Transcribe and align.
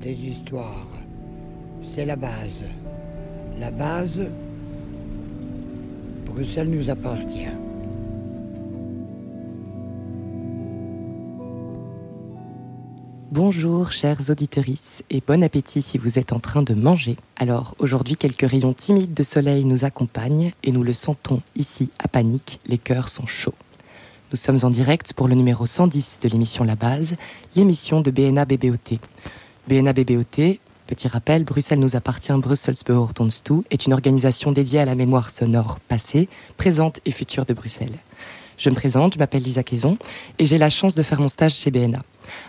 des 0.00 0.12
histoires. 0.12 0.88
C'est 1.94 2.04
la 2.04 2.16
base. 2.16 2.64
La 3.60 3.70
base, 3.70 4.20
Bruxelles 6.24 6.70
nous 6.70 6.90
appartient. 6.90 7.46
Bonjour 13.30 13.92
chers 13.92 14.30
auditorices 14.30 15.04
et 15.10 15.22
bon 15.24 15.44
appétit 15.44 15.82
si 15.82 15.98
vous 15.98 16.18
êtes 16.18 16.32
en 16.32 16.40
train 16.40 16.62
de 16.62 16.74
manger. 16.74 17.16
Alors 17.36 17.76
aujourd'hui 17.78 18.16
quelques 18.16 18.48
rayons 18.48 18.72
timides 18.72 19.14
de 19.14 19.22
soleil 19.22 19.64
nous 19.64 19.84
accompagnent 19.84 20.52
et 20.64 20.72
nous 20.72 20.82
le 20.82 20.92
sentons 20.92 21.42
ici 21.54 21.90
à 22.00 22.08
Panique, 22.08 22.60
les 22.66 22.78
cœurs 22.78 23.08
sont 23.08 23.26
chauds. 23.26 23.54
Nous 24.32 24.36
sommes 24.36 24.58
en 24.64 24.70
direct 24.70 25.12
pour 25.12 25.28
le 25.28 25.36
numéro 25.36 25.66
110 25.66 26.18
de 26.20 26.28
l'émission 26.28 26.64
La 26.64 26.74
Base, 26.74 27.14
l'émission 27.54 28.00
de 28.00 28.10
BNA 28.10 28.44
BBOT. 28.44 28.98
BNA 29.68 29.92
BBOT, 29.92 30.58
petit 30.88 31.06
rappel, 31.06 31.44
Bruxelles 31.44 31.78
nous 31.78 31.94
appartient, 31.94 32.32
Brussels 32.32 32.74
behort 32.84 33.12
ons 33.20 33.28
toe, 33.44 33.62
est 33.70 33.86
une 33.86 33.92
organisation 33.92 34.50
dédiée 34.50 34.80
à 34.80 34.84
la 34.84 34.96
mémoire 34.96 35.30
sonore 35.30 35.78
passée, 35.78 36.28
présente 36.56 36.98
et 37.04 37.12
future 37.12 37.46
de 37.46 37.54
Bruxelles. 37.54 37.98
Je 38.58 38.68
me 38.68 38.74
présente, 38.74 39.14
je 39.14 39.20
m'appelle 39.20 39.44
Lisa 39.44 39.62
Quaison 39.62 39.96
et 40.40 40.44
j'ai 40.44 40.58
la 40.58 40.70
chance 40.70 40.96
de 40.96 41.02
faire 41.02 41.20
mon 41.20 41.28
stage 41.28 41.54
chez 41.54 41.70
BNA. 41.70 42.02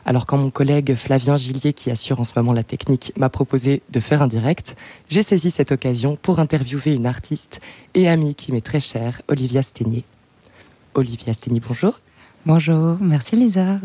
Alors 0.03 0.25
quand 0.25 0.37
mon 0.37 0.49
collègue 0.49 0.95
Flavien 0.95 1.37
Gillier, 1.37 1.73
qui 1.73 1.91
assure 1.91 2.19
en 2.19 2.23
ce 2.23 2.33
moment 2.35 2.53
la 2.53 2.63
technique, 2.63 3.13
m'a 3.17 3.29
proposé 3.29 3.83
de 3.91 3.99
faire 3.99 4.23
un 4.23 4.27
direct, 4.27 4.75
j'ai 5.09 5.21
saisi 5.21 5.51
cette 5.51 5.71
occasion 5.71 6.17
pour 6.19 6.39
interviewer 6.39 6.95
une 6.95 7.05
artiste 7.05 7.61
et 7.93 8.09
amie 8.09 8.33
qui 8.33 8.51
m'est 8.51 8.65
très 8.65 8.79
chère, 8.79 9.21
Olivia 9.27 9.61
Sténier. 9.61 10.05
Olivia 10.97 11.31
Sténier, 11.31 11.61
bonjour. 11.65 11.99
Bonjour, 12.47 12.97
merci 12.99 13.35
Lisa. 13.35 13.79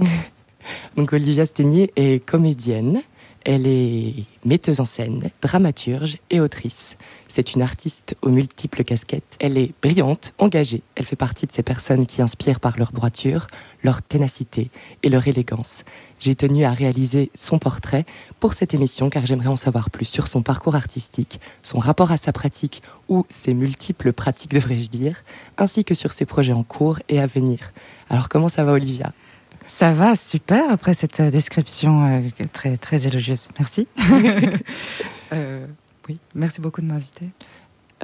Donc 0.97 1.13
Olivia 1.13 1.45
Sténier 1.45 1.93
est 1.95 2.25
comédienne, 2.25 3.03
elle 3.45 3.67
est 3.67 4.25
metteuse 4.45 4.81
en 4.81 4.85
scène, 4.85 5.31
dramaturge 5.41 6.19
et 6.31 6.41
autrice. 6.41 6.97
C'est 7.29 7.55
une 7.55 7.63
artiste 7.63 8.17
aux 8.23 8.29
multiples 8.29 8.85
casquettes. 8.85 9.37
Elle 9.41 9.59
est 9.59 9.73
brillante, 9.83 10.35
engagée. 10.39 10.83
Elle 10.95 11.07
fait 11.07 11.17
partie 11.17 11.47
de 11.47 11.53
ces 11.53 11.63
personnes 11.63 12.07
qui 12.07 12.23
inspirent 12.23 12.61
par 12.61 12.79
leur 12.79 12.93
droiture, 12.93 13.47
leur 13.83 14.03
ténacité 14.03 14.71
et 15.03 15.09
leur 15.09 15.27
élégance. 15.27 15.85
J'ai 16.21 16.35
tenu 16.35 16.65
à 16.65 16.73
réaliser 16.73 17.31
son 17.35 17.59
portrait 17.59 18.05
pour 18.39 18.55
cette 18.55 18.75
émission 18.75 19.11
car 19.11 19.27
j'aimerais 19.27 19.49
en 19.49 19.57
savoir 19.57 19.91
plus 19.91 20.05
sur 20.05 20.29
son 20.29 20.43
parcours 20.43 20.77
artistique, 20.77 21.41
son 21.63 21.79
rapport 21.79 22.13
à 22.13 22.17
sa 22.17 22.33
pratique 22.33 22.83
ou 23.09 23.27
ses 23.29 23.55
multiples 23.55 24.13
pratiques 24.13 24.53
devrais-je 24.53 24.89
dire, 24.89 25.25
ainsi 25.59 25.85
que 25.85 25.95
sur 25.95 26.13
ses 26.13 26.27
projets 26.27 26.53
en 26.53 26.63
cours 26.63 27.01
et 27.09 27.19
à 27.19 27.27
venir. 27.27 27.73
Alors 28.09 28.29
comment 28.29 28.49
ça 28.49 28.65
va 28.65 28.73
Olivia? 28.73 29.13
Ça 29.67 29.93
va, 29.93 30.17
super, 30.17 30.71
après 30.71 30.95
cette 30.95 31.21
euh, 31.21 31.31
description 31.31 32.05
euh, 32.05 32.21
très, 32.53 32.77
très 32.77 33.07
élogieuse. 33.07 33.49
Merci. 33.59 33.87
euh, 35.33 35.67
oui, 36.09 36.19
merci 36.35 36.61
beaucoup 36.61 36.81
de 36.81 36.87
m'inviter. 36.87 37.31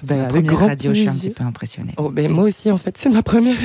Ben, 0.05 0.21
avec 0.21 0.45
grand 0.45 0.69
radio, 0.69 0.95
je 0.95 1.01
suis 1.01 1.09
un 1.09 1.13
petit 1.13 1.31
peu 1.31 1.45
impressionnée. 1.45 1.93
Oh, 1.97 2.11
ben, 2.11 2.31
moi 2.31 2.45
aussi, 2.45 2.71
en 2.71 2.77
fait, 2.77 2.97
c'est 2.97 3.09
ma 3.09 3.23
première, 3.23 3.57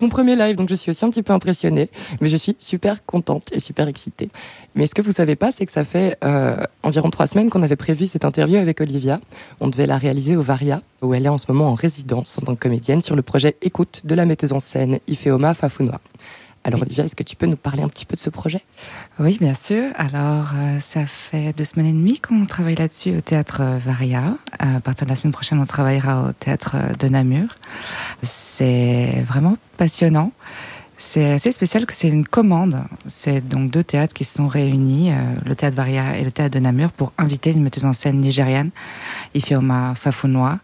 mon 0.00 0.08
premier 0.08 0.36
live, 0.36 0.56
donc 0.56 0.70
je 0.70 0.74
suis 0.74 0.90
aussi 0.90 1.04
un 1.04 1.10
petit 1.10 1.22
peu 1.22 1.32
impressionnée. 1.32 1.90
Mais 2.20 2.28
je 2.28 2.36
suis 2.36 2.56
super 2.58 3.02
contente 3.02 3.48
et 3.52 3.60
super 3.60 3.88
excitée. 3.88 4.30
Mais 4.74 4.86
ce 4.86 4.94
que 4.94 5.02
vous 5.02 5.12
savez 5.12 5.36
pas, 5.36 5.52
c'est 5.52 5.66
que 5.66 5.72
ça 5.72 5.84
fait 5.84 6.16
euh, 6.24 6.56
environ 6.82 7.10
trois 7.10 7.26
semaines 7.26 7.50
qu'on 7.50 7.62
avait 7.62 7.76
prévu 7.76 8.06
cette 8.06 8.24
interview 8.24 8.56
avec 8.56 8.80
Olivia. 8.80 9.20
On 9.60 9.68
devait 9.68 9.86
la 9.86 9.98
réaliser 9.98 10.34
au 10.34 10.42
Varia, 10.42 10.80
où 11.02 11.12
elle 11.12 11.26
est 11.26 11.30
en 11.30 11.38
ce 11.38 11.50
moment 11.50 11.68
en 11.68 11.74
résidence 11.74 12.38
en 12.40 12.46
tant 12.46 12.54
que 12.54 12.60
comédienne 12.60 13.02
sur 13.02 13.16
le 13.16 13.22
projet 13.22 13.56
Écoute 13.60 14.02
de 14.04 14.14
la 14.14 14.24
metteuse 14.24 14.52
en 14.52 14.60
scène 14.60 14.98
Ifeoma 15.08 15.52
Fafounois. 15.52 16.00
Alors 16.64 16.82
Olivia, 16.82 17.04
est-ce 17.04 17.16
que 17.16 17.24
tu 17.24 17.34
peux 17.34 17.46
nous 17.46 17.56
parler 17.56 17.82
un 17.82 17.88
petit 17.88 18.04
peu 18.04 18.14
de 18.14 18.20
ce 18.20 18.30
projet? 18.30 18.60
Oui, 19.18 19.36
bien 19.40 19.54
sûr. 19.54 19.90
Alors, 19.96 20.50
euh, 20.54 20.78
ça 20.78 21.06
fait 21.06 21.52
deux 21.56 21.64
semaines 21.64 21.86
et 21.86 21.92
demie 21.92 22.20
qu'on 22.20 22.46
travaille 22.46 22.76
là-dessus 22.76 23.16
au 23.16 23.20
théâtre 23.20 23.62
Varia. 23.84 24.36
À 24.58 24.80
partir 24.80 25.06
de 25.06 25.10
la 25.10 25.16
semaine 25.16 25.32
prochaine, 25.32 25.58
on 25.58 25.66
travaillera 25.66 26.28
au 26.28 26.32
théâtre 26.32 26.76
de 26.98 27.08
Namur. 27.08 27.56
C'est 28.22 29.22
vraiment 29.26 29.56
passionnant. 29.76 30.30
C'est 31.14 31.30
assez 31.32 31.52
spécial 31.52 31.84
que 31.84 31.92
c'est 31.92 32.08
une 32.08 32.26
commande. 32.26 32.84
C'est 33.06 33.46
donc 33.46 33.70
deux 33.70 33.84
théâtres 33.84 34.14
qui 34.14 34.24
se 34.24 34.36
sont 34.36 34.48
réunis, 34.48 35.12
euh, 35.12 35.16
le 35.44 35.54
théâtre 35.54 35.76
Varia 35.76 36.16
et 36.16 36.24
le 36.24 36.30
théâtre 36.30 36.54
de 36.54 36.58
Namur, 36.58 36.90
pour 36.90 37.12
inviter 37.18 37.50
une 37.50 37.62
metteuse 37.62 37.84
en 37.84 37.92
scène 37.92 38.18
nigériane, 38.18 38.70
Ifeoma 39.34 39.94
Fafounois, 39.94 40.58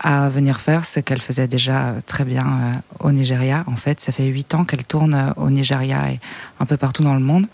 à 0.00 0.28
venir 0.28 0.60
faire 0.60 0.86
ce 0.86 0.98
qu'elle 0.98 1.20
faisait 1.20 1.46
déjà 1.46 1.94
très 2.04 2.24
bien 2.24 2.44
euh, 2.44 3.06
au 3.06 3.12
Nigeria. 3.12 3.62
En 3.68 3.76
fait, 3.76 4.00
ça 4.00 4.10
fait 4.10 4.26
huit 4.26 4.56
ans 4.56 4.64
qu'elle 4.64 4.82
tourne 4.82 5.34
au 5.36 5.50
Nigeria 5.50 6.10
et 6.10 6.18
un 6.58 6.66
peu 6.66 6.76
partout 6.76 7.04
dans 7.04 7.14
le 7.14 7.20
monde, 7.20 7.46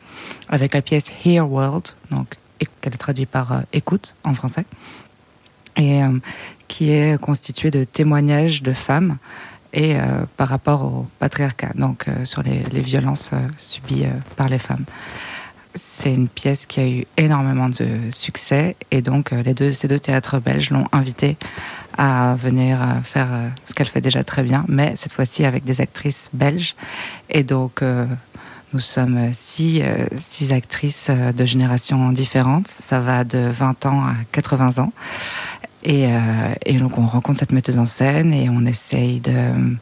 avec 0.48 0.72
la 0.72 0.80
pièce 0.80 1.12
Hear 1.26 1.46
World, 1.52 1.88
donc 2.10 2.34
qu'elle 2.80 2.96
traduit 2.96 3.26
par 3.26 3.52
euh, 3.52 3.60
écoute 3.74 4.14
en 4.24 4.32
français, 4.32 4.64
et 5.76 6.00
qui 6.66 6.90
est 6.92 7.20
constituée 7.20 7.70
de 7.70 7.84
témoignages 7.84 8.62
de 8.62 8.72
femmes 8.72 9.18
et 9.72 9.96
euh, 9.96 10.24
par 10.36 10.48
rapport 10.48 10.84
au 10.84 11.06
patriarcat, 11.18 11.72
donc 11.74 12.06
euh, 12.08 12.24
sur 12.24 12.42
les, 12.42 12.80
violences 12.80 13.30
euh, 13.32 13.46
subies 13.58 14.06
par 14.36 14.48
les 14.48 14.58
femmes. 14.58 14.84
C'est 15.74 16.12
une 16.12 16.28
pièce 16.28 16.66
qui 16.66 16.80
a 16.80 16.88
eu 16.88 17.04
énormément 17.16 17.68
de 17.68 17.86
succès 18.10 18.76
et 18.90 19.02
donc 19.02 19.30
les 19.30 19.54
deux, 19.54 19.72
ces 19.72 19.86
deux 19.86 19.98
théâtres 19.98 20.38
belges 20.40 20.70
l'ont 20.70 20.86
invitée 20.92 21.36
à 21.96 22.34
venir 22.36 22.78
faire 23.04 23.28
ce 23.66 23.74
qu'elle 23.74 23.86
fait 23.86 24.00
déjà 24.00 24.24
très 24.24 24.42
bien, 24.42 24.64
mais 24.66 24.94
cette 24.96 25.12
fois-ci 25.12 25.44
avec 25.44 25.64
des 25.64 25.80
actrices 25.80 26.30
belges. 26.32 26.74
Et 27.28 27.44
donc 27.44 27.82
nous 28.72 28.80
sommes 28.80 29.32
six, 29.34 29.82
six 30.16 30.52
actrices 30.52 31.10
de 31.10 31.44
générations 31.44 32.10
différentes. 32.10 32.68
Ça 32.68 32.98
va 32.98 33.22
de 33.24 33.38
20 33.38 33.86
ans 33.86 34.00
à 34.00 34.14
80 34.32 34.82
ans. 34.82 34.92
Et, 35.84 36.06
euh, 36.06 36.18
et, 36.66 36.78
donc 36.78 36.98
on 36.98 37.06
rencontre 37.06 37.38
cette 37.38 37.52
metteuse 37.52 37.78
en 37.78 37.86
scène 37.86 38.32
et 38.32 38.48
on 38.50 38.66
essaye 38.66 39.20
de, 39.20 39.76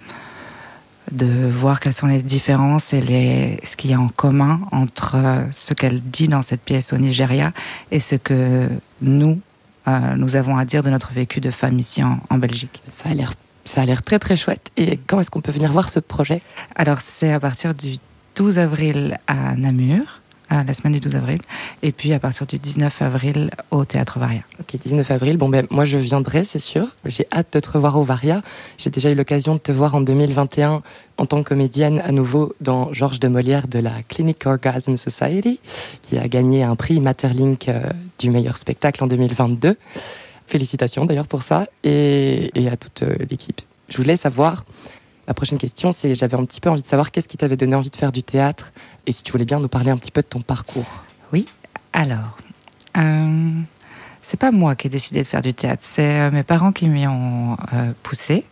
de 1.12 1.49
voir 1.49 1.81
quelles 1.81 1.95
sont 1.95 2.07
les 2.07 2.23
différences 2.23 2.93
et 2.93 3.01
les, 3.01 3.61
ce 3.65 3.77
qu'il 3.77 3.91
y 3.91 3.95
a 3.95 4.01
en 4.01 4.09
commun 4.09 4.61
entre 4.73 5.17
ce 5.53 5.73
qu'elle 5.75 6.03
dit 6.03 6.29
dans 6.29 6.43
cette 6.43 6.61
pièce 6.61 6.93
au 6.93 6.99
Nigeria 6.99 7.53
et 7.91 8.01
ce 8.01 8.15
que 8.15 8.69
nous, 9.01 9.41
euh, 9.89 10.17
nous 10.17 10.37
avons 10.37 10.57
à 10.59 10.65
dire 10.65 10.83
de 10.83 10.91
notre 10.91 11.12
vécu 11.12 11.41
de 11.41 11.51
femme 11.51 11.79
ici 11.79 12.03
en, 12.03 12.21
en 12.28 12.39
Belgique. 12.39 12.83
Ça 12.91 13.11
a 13.11 13.15
l'air 13.15 13.33
ça 13.65 13.81
a 13.81 13.84
l'air 13.84 14.05
très 14.05 14.21
très 14.21 14.37
chouette. 14.37 14.71
Et 14.77 14.97
quand 14.97 15.19
est-ce 15.19 15.31
qu'on 15.31 15.41
peut 15.41 15.51
venir 15.51 15.73
voir 15.73 15.91
ce 15.91 15.99
projet? 15.99 16.41
Alors 16.77 17.01
c'est 17.01 17.33
à 17.33 17.41
partir 17.41 17.75
du 17.75 17.97
12 18.37 18.59
avril 18.59 19.19
à 19.27 19.57
Namur 19.57 20.21
la 20.51 20.75
semaine 20.75 20.93
du 20.93 21.01
12 21.01 21.17
avril, 21.17 21.39
et 21.83 21.93
puis 21.93 22.12
à 22.12 22.19
partir 22.19 22.47
du 22.47 22.59
19 22.59 23.03
avril 23.03 23.51
au 23.71 23.84
Théâtre 23.84 24.19
Varia. 24.19 24.43
Ok, 24.61 24.81
19 24.83 25.11
avril, 25.11 25.37
bon 25.37 25.49
ben 25.49 25.67
moi 25.71 25.84
je 25.84 25.99
viendrai, 25.99 26.45
c'est 26.45 26.59
sûr. 26.59 26.87
J'ai 27.05 27.27
hâte 27.33 27.49
de 27.53 27.61
te 27.61 27.71
revoir 27.71 27.99
au 27.99 28.03
Varia. 28.03 28.43
J'ai 28.79 28.91
déjà 28.91 29.11
eu 29.11 29.15
l'occasion 29.15 29.55
de 29.55 29.59
te 29.59 29.73
voir 29.73 29.95
en 29.95 30.01
2021 30.01 30.83
en 31.19 31.27
tant 31.27 31.43
que 31.43 31.49
comédienne 31.49 32.01
à 32.05 32.12
nouveau 32.12 32.55
dans 32.61 32.93
Georges 32.93 33.21
de 33.21 33.29
Molière 33.29 33.69
de 33.69 33.79
la 33.79 34.03
Clinic 34.09 34.47
Orgasm 34.47 34.97
Society, 34.97 35.61
qui 36.03 36.19
a 36.19 36.29
gagné 36.29 36.63
un 36.63 36.77
prix 36.77 37.01
Materlink 37.01 37.69
euh, 37.69 37.91
du 38.19 38.31
meilleur 38.31 38.57
spectacle 38.57 39.03
en 39.03 39.07
2022. 39.07 39.77
Félicitations 40.47 41.07
d'ailleurs 41.07 41.27
pour 41.27 41.43
ça, 41.43 41.67
et, 41.83 42.51
et 42.55 42.69
à 42.69 42.77
toute 42.77 43.03
euh, 43.03 43.17
l'équipe. 43.31 43.61
Je 43.89 43.97
voulais 43.97 44.17
savoir 44.17 44.65
la 45.26 45.34
prochaine 45.34 45.59
question, 45.59 45.92
c'est 45.92 46.14
j'avais 46.14 46.37
un 46.37 46.44
petit 46.44 46.60
peu 46.60 46.70
envie 46.70 46.82
de 46.82 46.87
savoir 46.87 47.10
qu'est-ce 47.10 47.28
qui 47.28 47.37
t'avait 47.37 47.56
donné 47.56 47.75
envie 47.75 47.91
de 47.91 47.97
faire 47.97 48.12
du 48.12 48.22
théâtre 48.22 48.70
et 49.06 49.12
si 49.12 49.22
tu 49.22 49.32
voulais 49.32 49.44
bien 49.44 49.60
nous 49.60 49.69
parler 49.69 49.91
un 49.91 49.97
petit 49.97 50.10
peu 50.10 50.22
de 50.22 50.26
ton 50.26 50.41
parcours. 50.41 51.04
Oui, 51.32 51.47
alors, 51.92 52.37
euh, 52.97 53.50
c'est 54.28 54.41
pas 54.41 54.50
moi 54.50 54.75
qui 54.75 54.88
ai 54.88 54.91
décidé 54.91 55.22
de 55.22 55.26
faire 55.26 55.41
du 55.41 55.54
théâtre, 55.54 55.82
c'est 55.84 56.20
euh, 56.20 56.31
mes 56.32 56.42
parents 56.42 56.72
qui 56.72 56.88
m'y 56.88 57.06
ont 57.06 57.56
euh, 57.72 57.92
poussé 58.03 58.44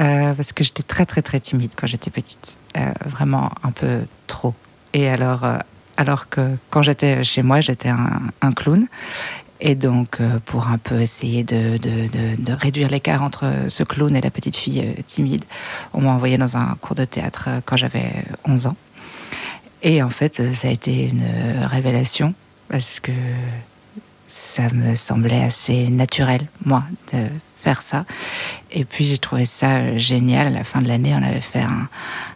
euh, 0.00 0.34
parce 0.34 0.52
que 0.52 0.62
j'étais 0.62 0.82
très 0.82 1.06
très 1.06 1.22
très 1.22 1.40
timide 1.40 1.72
quand 1.74 1.86
j'étais 1.86 2.10
petite, 2.10 2.58
vraiment 3.06 3.50
un 3.62 3.70
peu 3.70 4.00
trop. 4.26 4.52
Et 4.92 5.08
alors, 5.08 5.46
alors 5.96 6.28
que 6.28 6.56
quand 6.68 6.82
j'étais 6.82 7.24
chez 7.24 7.42
moi, 7.42 7.62
j'étais 7.62 7.88
un, 7.88 8.20
un 8.42 8.52
clown 8.52 8.86
et 9.60 9.74
donc, 9.74 10.20
euh, 10.20 10.38
pour 10.44 10.68
un 10.68 10.78
peu 10.78 11.00
essayer 11.00 11.42
de, 11.42 11.78
de, 11.78 12.08
de, 12.36 12.52
réduire 12.52 12.90
l'écart 12.90 13.22
entre 13.22 13.50
ce 13.68 13.82
clown 13.82 14.14
et 14.14 14.20
la 14.20 14.30
petite 14.30 14.56
fille 14.56 14.80
euh, 14.80 15.02
timide, 15.06 15.44
on 15.94 16.02
m'a 16.02 16.10
envoyé 16.10 16.36
dans 16.36 16.56
un 16.56 16.76
cours 16.80 16.94
de 16.94 17.04
théâtre 17.04 17.46
euh, 17.48 17.60
quand 17.64 17.76
j'avais 17.76 18.10
11 18.44 18.66
ans. 18.66 18.76
Et 19.82 20.02
en 20.02 20.10
fait, 20.10 20.52
ça 20.52 20.68
a 20.68 20.70
été 20.70 21.08
une 21.08 21.24
révélation 21.64 22.34
parce 22.68 22.98
que 22.98 23.12
ça 24.28 24.68
me 24.72 24.94
semblait 24.94 25.42
assez 25.42 25.88
naturel, 25.88 26.46
moi, 26.64 26.82
de 27.12 27.18
faire 27.56 27.82
ça. 27.82 28.04
Et 28.72 28.84
puis 28.84 29.04
j'ai 29.04 29.18
trouvé 29.18 29.46
ça 29.46 29.96
génial. 29.96 30.48
À 30.48 30.50
la 30.50 30.64
fin 30.64 30.80
de 30.80 30.88
l'année, 30.88 31.14
on 31.14 31.22
avait 31.22 31.40
fait 31.40 31.60
un, 31.60 31.88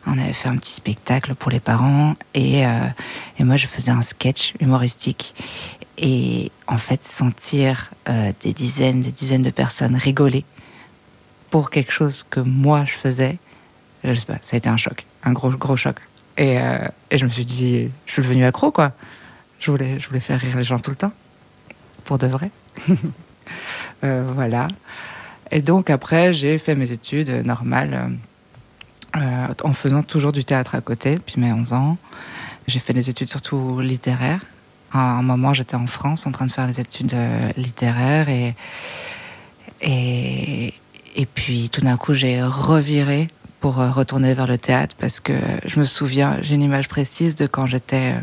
on 0.07 0.19
avait 0.19 0.33
fait 0.33 0.49
un 0.49 0.57
petit 0.57 0.73
spectacle 0.73 1.35
pour 1.35 1.51
les 1.51 1.61
parents 1.61 2.15
et, 2.35 2.61
et 2.61 3.45
moi 3.45 3.57
je 3.57 3.67
faisais 3.67 3.91
un 3.91 4.03
sketch 4.03 4.55
humoristique 4.61 5.35
et 6.01 6.51
en 6.67 6.79
fait 6.79 7.07
sentir 7.07 7.91
euh, 8.09 8.33
des 8.43 8.55
dizaines, 8.55 9.03
des 9.03 9.13
dizaines 9.13 9.43
de 9.43 9.51
personnes 9.51 9.95
rigoler 9.95 10.45
pour 11.51 11.71
quelque 11.71 11.93
chose 11.93 12.25
que 12.31 12.41
moi 12.41 12.87
je 12.87 12.93
faisais, 12.93 13.37
je 14.03 14.15
sais 14.15 14.27
pas, 14.27 14.39
ça 14.43 14.57
a 14.57 14.59
été 14.59 14.69
un 14.69 14.79
choc, 14.79 15.05
un 15.23 15.33
gros 15.33 15.51
gros 15.51 15.77
choc. 15.77 15.97
Et, 16.39 16.59
euh, 16.59 16.89
et 17.11 17.19
je 17.19 17.27
me 17.27 17.31
suis 17.31 17.45
dit, 17.45 17.91
je 18.07 18.13
suis 18.13 18.23
devenue 18.23 18.45
accro 18.45 18.71
quoi. 18.71 18.93
Je 19.59 19.71
voulais, 19.71 20.01
je 20.01 20.09
voulais 20.09 20.21
faire 20.21 20.41
rire 20.41 20.57
les 20.57 20.65
gens 20.65 20.79
tout 20.79 20.91
le 20.91 20.97
temps, 20.97 21.13
pour 22.05 22.19
de 22.19 22.27
vrai. 22.27 22.51
Euh, 24.03 24.25
voilà. 24.35 24.69
Et 25.51 25.61
donc 25.61 25.91
après, 25.91 26.33
j'ai 26.33 26.57
fait 26.57 26.75
mes 26.75 26.91
études 26.91 27.29
normales 27.45 28.13
en 29.13 29.73
faisant 29.75 30.03
toujours 30.03 30.33
du 30.33 30.43
théâtre 30.43 30.75
à 30.75 30.81
côté 30.81 31.17
depuis 31.17 31.39
mes 31.39 31.53
11 31.53 31.75
ans. 31.75 31.99
J'ai 32.67 32.79
fait 32.79 32.95
des 32.95 33.11
études 33.11 33.29
surtout 33.29 33.81
littéraires. 33.81 34.41
À 34.93 35.19
un 35.19 35.23
moment, 35.23 35.55
j'étais 35.55 35.77
en 35.77 35.87
France 35.87 36.27
en 36.27 36.33
train 36.33 36.47
de 36.47 36.53
faire 36.53 36.67
des 36.67 36.81
études 36.81 37.15
euh, 37.15 37.51
littéraires 37.57 38.29
et, 38.29 38.55
et, 39.83 41.27
puis 41.27 41.71
tout 41.71 41.81
d'un 41.81 41.97
coup, 41.97 42.13
j'ai 42.15 42.43
reviré 42.43 43.29
pour 43.61 43.77
retourner 43.77 44.35
vers 44.35 44.47
le 44.47 44.59
théâtre 44.59 44.97
parce 44.99 45.21
que 45.21 45.33
je 45.65 45.79
me 45.79 45.85
souviens, 45.85 46.39
j'ai 46.43 46.55
une 46.55 46.63
image 46.63 46.89
précise 46.89 47.37
de 47.37 47.47
quand 47.47 47.67
j'étais 47.67 48.15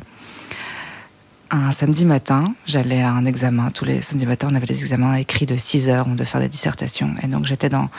un 1.51 1.71
samedi 1.71 2.05
matin, 2.05 2.53
j'allais 2.65 3.01
à 3.01 3.11
un 3.11 3.25
examen. 3.25 3.71
Tous 3.71 3.85
les 3.85 4.01
samedis 4.01 4.25
matins, 4.25 4.49
on 4.51 4.55
avait 4.55 4.65
des 4.65 4.81
examens 4.81 5.15
écrits 5.15 5.45
de 5.45 5.57
6 5.57 5.89
heures, 5.89 6.05
on 6.07 6.13
devait 6.13 6.25
faire 6.25 6.41
des 6.41 6.49
dissertations. 6.49 7.15
Et 7.23 7.27
donc 7.27 7.45
j'étais 7.45 7.69
dans, 7.69 7.89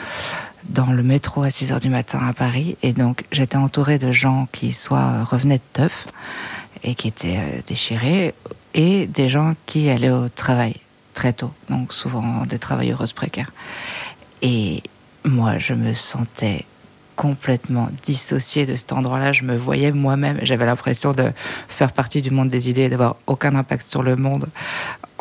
dans 0.69 0.91
le 0.93 1.03
métro 1.03 1.43
à 1.43 1.51
6 1.51 1.73
heures 1.73 1.81
du 1.81 1.89
matin 1.89 2.21
à 2.27 2.33
Paris. 2.33 2.77
Et 2.83 2.93
donc 2.93 3.25
j'étais 3.33 3.57
entourée 3.57 3.99
de 3.99 4.13
gens 4.13 4.49
qui 4.53 4.73
soit 4.73 5.25
revenaient 5.25 5.59
de 5.59 5.63
teuf 5.73 6.09
et 6.85 6.95
qui 6.95 7.09
étaient 7.09 7.39
euh, 7.39 7.61
déchirés, 7.67 8.35
et 8.75 9.07
des 9.07 9.29
gens 9.29 9.55
qui 9.67 9.91
allaient 9.91 10.11
au 10.11 10.29
travail 10.29 10.77
très 11.15 11.33
tôt. 11.33 11.53
Donc 11.69 11.93
souvent 11.93 12.45
des 12.47 12.59
travailleuses 12.59 13.13
précaires. 13.13 13.51
Et 14.43 14.83
moi, 15.25 15.59
je 15.59 15.75
me 15.75 15.93
sentais 15.93 16.65
complètement 17.17 17.89
dissociée 18.05 18.65
de 18.65 18.77
cet 18.77 18.93
endroit-là. 18.93 19.33
Je 19.33 19.43
me 19.43 19.57
voyais 19.57 19.91
moi-même. 19.91 20.39
J'avais 20.43 20.67
l'impression 20.67 21.13
de 21.13 21.33
faire 21.67 21.91
partie 21.91 22.23
du 22.23 22.31
monde 22.31 22.49
des 22.49 22.71
idées 22.71 22.83
et 22.83 22.89
d'avoir 22.89 23.17
aucun 23.27 23.57
impact 23.57 23.85
sur 23.85 24.05
le 24.05 24.15
monde 24.15 24.47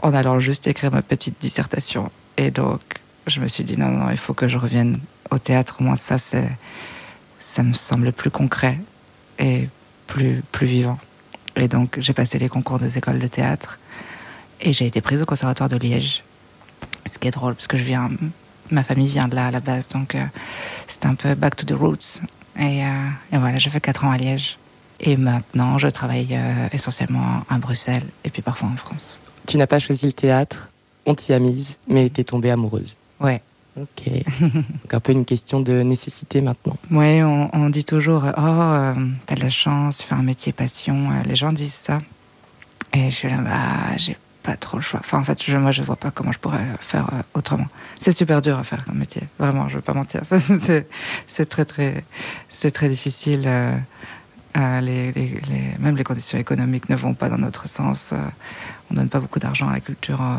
en 0.04 0.14
allant 0.14 0.40
juste 0.40 0.68
écrire 0.68 0.92
ma 0.92 1.02
petite 1.02 1.42
dissertation. 1.42 2.12
Et 2.38 2.52
donc, 2.52 2.82
je 3.26 3.42
me 3.42 3.48
suis 3.48 3.64
dit 3.64 3.78
non, 3.78 3.88
non, 3.88 4.12
il 4.12 4.18
faut 4.18 4.36
que 4.36 4.48
je 4.48 4.60
revienne 4.60 5.00
au 5.32 5.40
théâtre. 5.40 5.78
Moi, 5.80 5.98
ça, 5.98 6.20
ça 6.20 7.64
me 7.64 7.74
semble 7.74 8.12
plus 8.12 8.30
concret 8.30 8.78
et 9.40 9.68
plus, 10.06 10.44
plus 10.52 10.68
vivant. 10.68 11.00
Et 11.58 11.68
donc, 11.68 12.00
j'ai 12.00 12.14
passé 12.14 12.40
les 12.40 12.50
concours 12.50 12.80
des 12.80 12.98
écoles 12.98 13.20
de 13.20 13.28
théâtre 13.28 13.80
et 14.62 14.74
j'ai 14.74 14.86
été 14.86 15.02
prise 15.02 15.22
au 15.22 15.26
conservatoire 15.26 15.70
de 15.70 15.78
Liège. 15.78 16.24
Ce 17.12 17.18
qui 17.18 17.28
est 17.28 17.32
drôle, 17.32 17.56
parce 17.56 17.68
que 17.68 17.78
je 17.78 17.84
viens 17.84 18.10
ma 18.72 18.84
famille 18.84 19.08
vient 19.08 19.28
de 19.28 19.36
là 19.36 19.48
à 19.48 19.52
la 19.52 19.60
base, 19.60 19.88
donc 19.88 20.16
euh, 20.16 20.24
c'est 20.88 21.06
un 21.06 21.16
peu 21.16 21.36
back 21.36 21.56
to 21.56 21.66
the 21.66 21.78
roots. 21.78 22.22
Et, 22.60 22.84
euh, 22.84 23.10
et 23.32 23.38
voilà, 23.38 23.58
j'ai 23.60 23.70
fait 23.70 23.80
4 23.80 24.06
ans 24.06 24.12
à 24.12 24.18
Liège. 24.18 24.58
Et 25.00 25.16
maintenant, 25.16 25.78
je 25.78 25.88
travaille 25.88 26.30
euh, 26.32 26.68
essentiellement 26.74 27.44
à 27.50 27.58
Bruxelles 27.60 28.06
et 28.24 28.30
puis 28.30 28.42
parfois 28.42 28.70
en 28.70 28.76
France. 28.76 29.20
Tu 29.46 29.58
n'as 29.58 29.68
pas 29.68 29.80
choisi 29.80 30.08
le 30.08 30.12
théâtre, 30.12 30.70
on 31.06 31.14
t'y 31.14 31.34
a 31.34 31.40
mise, 31.40 31.78
mais 31.88 32.10
t'es 32.10 32.24
tombée 32.24 32.50
amoureuse. 32.50 32.98
Ouais. 33.20 33.42
Ok. 33.80 34.12
Donc 34.42 34.94
un 34.94 35.00
peu 35.00 35.12
une 35.12 35.26
question 35.26 35.62
de 35.62 35.82
nécessité 35.82 36.42
maintenant. 36.42 36.78
Ouais, 36.92 37.22
on, 37.24 37.70
dit 37.70 37.84
toujours 37.84 38.24
Oh, 38.26 38.42
euh, 38.42 38.94
t'as 39.26 39.36
de 39.36 39.42
la 39.42 39.50
chance, 39.50 39.98
tu 39.98 40.04
fais 40.04 40.16
un 40.16 40.24
métier 40.24 40.52
passion. 40.52 41.10
Les 41.26 41.36
gens 41.36 41.52
disent 41.52 41.74
ça. 41.74 42.00
Et 42.94 43.12
je 43.12 43.16
suis 43.16 43.30
là, 43.30 43.38
bah, 43.38 43.98
j'ai 43.98 44.16
pas 44.44 44.56
trop 44.56 44.78
le 44.78 44.84
choix. 44.84 45.02
Enfin, 45.02 45.20
en 45.20 45.24
fait, 45.24 45.48
moi, 45.50 45.72
je 45.72 45.84
vois 45.84 45.98
pas 45.98 46.10
comment 46.10 46.32
je 46.32 46.40
pourrais 46.40 46.66
faire 46.80 47.08
euh, 47.14 47.22
autrement. 47.34 47.68
C'est 48.00 48.12
super 48.12 48.42
dur 48.42 48.58
à 48.58 48.64
faire 48.64 48.86
comme 48.86 48.98
métier. 48.98 49.24
Vraiment, 49.38 49.68
je 49.70 49.76
veux 49.76 49.82
pas 49.82 49.94
mentir. 49.94 50.22
c'est 51.28 51.46
très, 51.50 51.66
très, 51.66 52.04
c'est 52.50 52.72
très 52.72 52.90
difficile. 52.90 53.44
Euh, 53.46 53.78
euh, 54.58 54.82
même 55.80 55.98
les 55.98 56.04
conditions 56.04 56.38
économiques 56.38 56.90
ne 56.90 56.96
vont 56.96 57.14
pas 57.14 57.30
dans 57.30 57.38
notre 57.38 57.68
sens. 57.68 58.12
Euh, 58.12 58.18
on 58.90 58.96
donne 58.96 59.10
pas 59.10 59.20
beaucoup 59.20 59.40
d'argent 59.40 59.68
à 59.68 59.74
la 59.74 59.80
culture 59.80 60.22
euh, 60.22 60.38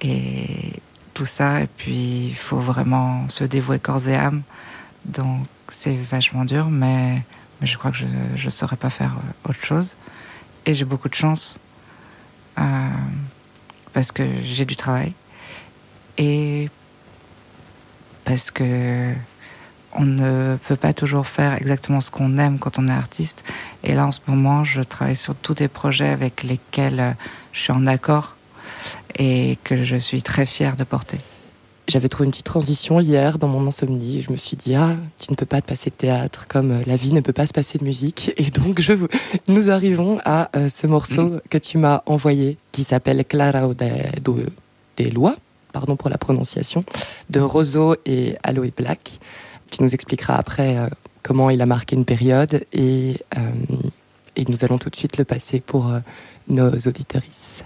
et 0.00 0.72
tout 1.18 1.26
ça. 1.26 1.62
Et 1.62 1.66
puis, 1.66 2.28
il 2.28 2.36
faut 2.36 2.60
vraiment 2.60 3.28
se 3.28 3.42
dévouer 3.42 3.80
corps 3.80 4.08
et 4.08 4.14
âme. 4.14 4.42
Donc, 5.04 5.48
c'est 5.68 5.96
vachement 5.96 6.44
dur, 6.44 6.70
mais, 6.70 7.22
je 7.60 7.76
crois 7.76 7.90
que 7.90 7.96
je 7.96 8.44
ne 8.44 8.50
saurais 8.50 8.76
pas 8.76 8.88
faire 8.90 9.16
euh, 9.16 9.50
autre 9.50 9.64
chose. 9.64 9.96
Et 10.64 10.74
j'ai 10.74 10.84
beaucoup 10.84 11.08
de 11.08 11.14
chance 11.14 11.58
euh, 12.58 12.62
parce 13.92 14.12
que 14.12 14.22
j'ai 14.44 14.64
du 14.64 14.76
travail 14.76 15.12
et 16.18 16.68
parce 18.24 18.50
que 18.50 19.12
on 19.94 20.04
ne 20.04 20.56
peut 20.68 20.76
pas 20.76 20.92
toujours 20.92 21.26
faire 21.26 21.54
exactement 21.54 22.00
ce 22.00 22.10
qu'on 22.10 22.38
aime 22.38 22.58
quand 22.60 22.78
on 22.78 22.86
est 22.86 22.92
artiste. 22.92 23.42
Et 23.82 23.94
là, 23.94 24.06
en 24.06 24.12
ce 24.12 24.20
moment, 24.28 24.62
je 24.62 24.82
travaille 24.82 25.16
sur 25.16 25.34
tous 25.34 25.54
des 25.54 25.68
projets 25.68 26.10
avec 26.10 26.44
lesquels 26.44 27.16
je 27.52 27.60
suis 27.60 27.72
en 27.72 27.86
accord 27.86 28.36
et 29.18 29.58
que 29.64 29.84
je 29.84 29.96
suis 29.96 30.22
très 30.22 30.46
fière 30.46 30.76
de 30.76 30.84
porter. 30.84 31.18
J'avais 31.88 32.08
trouvé 32.08 32.26
une 32.26 32.32
petite 32.32 32.44
transition 32.44 33.00
hier 33.00 33.38
dans 33.38 33.48
mon 33.48 33.66
insomnie. 33.66 34.20
Je 34.20 34.30
me 34.30 34.36
suis 34.36 34.58
dit, 34.58 34.74
ah, 34.74 34.96
tu 35.18 35.30
ne 35.30 35.36
peux 35.36 35.46
pas 35.46 35.62
te 35.62 35.66
passer 35.66 35.88
de 35.88 35.94
théâtre 35.94 36.46
comme 36.46 36.82
la 36.86 36.96
vie 36.96 37.14
ne 37.14 37.22
peut 37.22 37.32
pas 37.32 37.46
se 37.46 37.54
passer 37.54 37.78
de 37.78 37.84
musique. 37.84 38.32
Et 38.36 38.50
donc, 38.50 38.78
je, 38.80 38.92
nous 39.48 39.70
arrivons 39.70 40.18
à 40.24 40.50
euh, 40.54 40.68
ce 40.68 40.86
morceau 40.86 41.28
mmh. 41.28 41.40
que 41.48 41.56
tu 41.56 41.78
m'as 41.78 42.02
envoyé 42.04 42.58
qui 42.72 42.84
s'appelle 42.84 43.24
Clara 43.24 43.68
de, 43.68 44.20
de, 44.22 44.46
des 44.98 45.10
Lois, 45.10 45.34
pardon 45.72 45.96
pour 45.96 46.10
la 46.10 46.18
prononciation, 46.18 46.84
de 47.30 47.40
Roseau 47.40 47.96
et 48.04 48.36
Aloe 48.42 48.70
Black. 48.76 49.18
Tu 49.70 49.82
nous 49.82 49.94
expliqueras 49.94 50.36
après 50.36 50.76
euh, 50.76 50.88
comment 51.22 51.50
il 51.50 51.60
a 51.60 51.66
marqué 51.66 51.96
une 51.96 52.04
période 52.04 52.64
et, 52.72 53.16
euh, 53.36 53.40
et 54.36 54.44
nous 54.48 54.64
allons 54.64 54.78
tout 54.78 54.90
de 54.90 54.96
suite 54.96 55.18
le 55.18 55.24
passer 55.24 55.60
pour 55.60 55.88
euh, 55.88 56.00
nos 56.48 56.70
auditorices. 56.70 57.64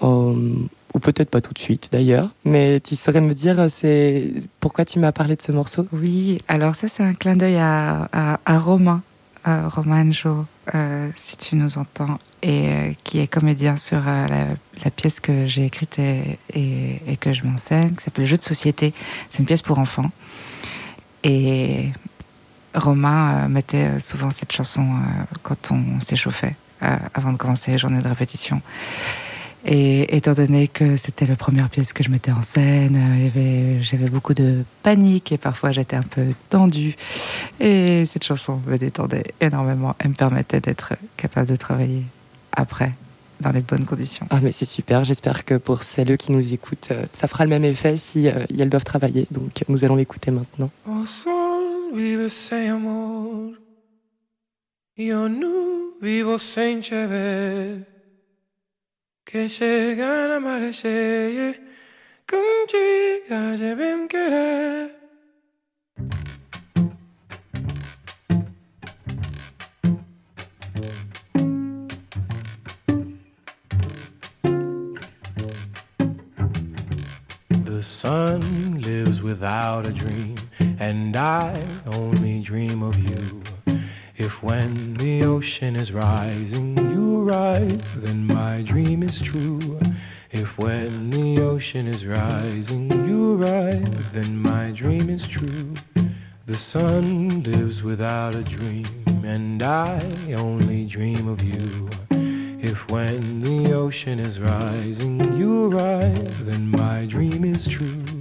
Um, 0.00 0.68
ou 0.96 0.98
peut-être 0.98 1.28
pas 1.28 1.42
tout 1.42 1.52
de 1.52 1.58
suite 1.58 1.90
d'ailleurs, 1.92 2.30
mais 2.46 2.80
tu 2.80 2.96
saurais 2.96 3.20
me 3.20 3.34
dire 3.34 3.66
c'est 3.68 4.32
pourquoi 4.60 4.86
tu 4.86 4.98
m'as 4.98 5.12
parlé 5.12 5.36
de 5.36 5.42
ce 5.42 5.52
morceau? 5.52 5.86
Oui, 5.92 6.38
alors 6.48 6.74
ça 6.74 6.88
c'est 6.88 7.02
un 7.02 7.12
clin 7.12 7.36
d'œil 7.36 7.56
à, 7.56 8.08
à, 8.12 8.40
à, 8.46 8.58
Romain, 8.58 9.02
euh, 9.46 9.68
Romain 9.68 10.10
Jo, 10.10 10.46
euh, 10.74 11.10
si 11.16 11.36
tu 11.36 11.54
nous 11.56 11.76
entends, 11.76 12.18
et 12.42 12.68
euh, 12.68 12.92
qui 13.04 13.18
est 13.20 13.26
comédien 13.26 13.76
sur 13.76 14.00
la, 14.00 14.46
pièce 14.96 15.20
que 15.20 15.44
j'ai 15.44 15.66
écrite 15.66 15.98
et, 15.98 16.38
et, 16.54 17.16
que 17.18 17.34
je 17.34 17.44
m'enseigne, 17.44 17.94
qui 17.94 18.04
s'appelle 18.04 18.24
Jeu 18.24 18.38
de 18.38 18.42
société. 18.42 18.94
C'est 19.28 19.40
une 19.40 19.46
pièce 19.46 19.62
pour 19.62 19.78
enfants. 19.78 20.10
Et 21.24 21.90
Romain 22.74 23.48
mettait 23.48 24.00
souvent 24.00 24.30
cette 24.30 24.52
chanson 24.52 24.86
quand 25.42 25.72
on 25.72 26.00
s'échauffait 26.00 26.54
avant 26.80 27.32
de 27.32 27.36
commencer 27.36 27.72
les 27.72 27.78
journées 27.78 28.00
de 28.00 28.08
répétition. 28.08 28.62
Et 29.68 30.16
étant 30.16 30.32
donné 30.32 30.68
que 30.68 30.96
c'était 30.96 31.26
la 31.26 31.34
première 31.34 31.68
pièce 31.68 31.92
que 31.92 32.04
je 32.04 32.10
mettais 32.10 32.30
en 32.30 32.40
scène, 32.40 32.96
j'avais 33.80 34.08
beaucoup 34.08 34.32
de 34.32 34.62
panique 34.84 35.32
et 35.32 35.38
parfois 35.38 35.72
j'étais 35.72 35.96
un 35.96 36.04
peu 36.04 36.26
tendue. 36.50 36.94
Et 37.58 38.06
cette 38.06 38.22
chanson 38.22 38.60
me 38.68 38.78
détendait 38.78 39.34
énormément 39.40 39.96
et 40.04 40.06
me 40.06 40.14
permettait 40.14 40.60
d'être 40.60 40.94
capable 41.16 41.48
de 41.48 41.56
travailler 41.56 42.02
après 42.52 42.92
dans 43.40 43.50
les 43.50 43.60
bonnes 43.60 43.84
conditions. 43.84 44.28
Ah 44.30 44.38
mais 44.40 44.52
c'est 44.52 44.66
super, 44.66 45.02
j'espère 45.02 45.44
que 45.44 45.54
pour 45.54 45.82
celles 45.82 46.16
qui 46.16 46.30
nous 46.30 46.54
écoutent, 46.54 46.92
ça 47.12 47.26
fera 47.26 47.42
le 47.42 47.50
même 47.50 47.64
effet 47.64 47.96
si 47.96 48.28
euh, 48.28 48.44
elles 48.56 48.70
doivent 48.70 48.84
travailler. 48.84 49.26
Donc 49.32 49.64
nous 49.68 49.84
allons 49.84 49.96
l'écouter 49.96 50.30
maintenant. 50.30 50.70
Sol, 51.04 51.92
vive 51.92 52.30
amor. 52.52 53.50
Yo 54.96 55.28
no 55.28 55.92
vivo 56.00 56.38
ver. 56.38 57.95
Que 59.26 59.48
llegan 59.48 60.30
a 60.30 60.36
amanecer 60.36 60.92
eh, 60.92 61.50
eh, 61.50 61.60
contigo 62.30 63.58
deben 63.58 64.06
querer. 64.06 64.94
The 77.64 77.82
sun 77.82 78.80
lives 78.80 79.20
without 79.20 79.86
a 79.86 79.92
dream, 79.92 80.36
and 80.78 81.16
I 81.16 81.60
only 81.86 82.40
dream 82.42 82.84
of 82.84 82.96
you. 82.96 83.55
If 84.18 84.42
when 84.42 84.94
the 84.94 85.24
ocean 85.24 85.76
is 85.76 85.92
rising 85.92 86.78
you 86.90 87.28
arrive, 87.28 88.00
then 88.00 88.26
my 88.26 88.62
dream 88.62 89.02
is 89.02 89.20
true. 89.20 89.78
If 90.30 90.58
when 90.58 91.10
the 91.10 91.42
ocean 91.42 91.86
is 91.86 92.06
rising 92.06 92.90
you 93.06 93.38
arrive, 93.38 94.14
then 94.14 94.38
my 94.38 94.70
dream 94.70 95.10
is 95.10 95.26
true. 95.26 95.74
The 96.46 96.56
sun 96.56 97.42
lives 97.42 97.82
without 97.82 98.34
a 98.34 98.42
dream, 98.42 98.86
and 99.22 99.62
I 99.62 100.00
only 100.32 100.86
dream 100.86 101.28
of 101.28 101.42
you. 101.42 101.90
If 102.58 102.90
when 102.90 103.42
the 103.42 103.74
ocean 103.74 104.18
is 104.18 104.40
rising 104.40 105.36
you 105.36 105.70
arrive, 105.70 106.46
then 106.46 106.70
my 106.70 107.04
dream 107.04 107.44
is 107.44 107.68
true. 107.68 108.15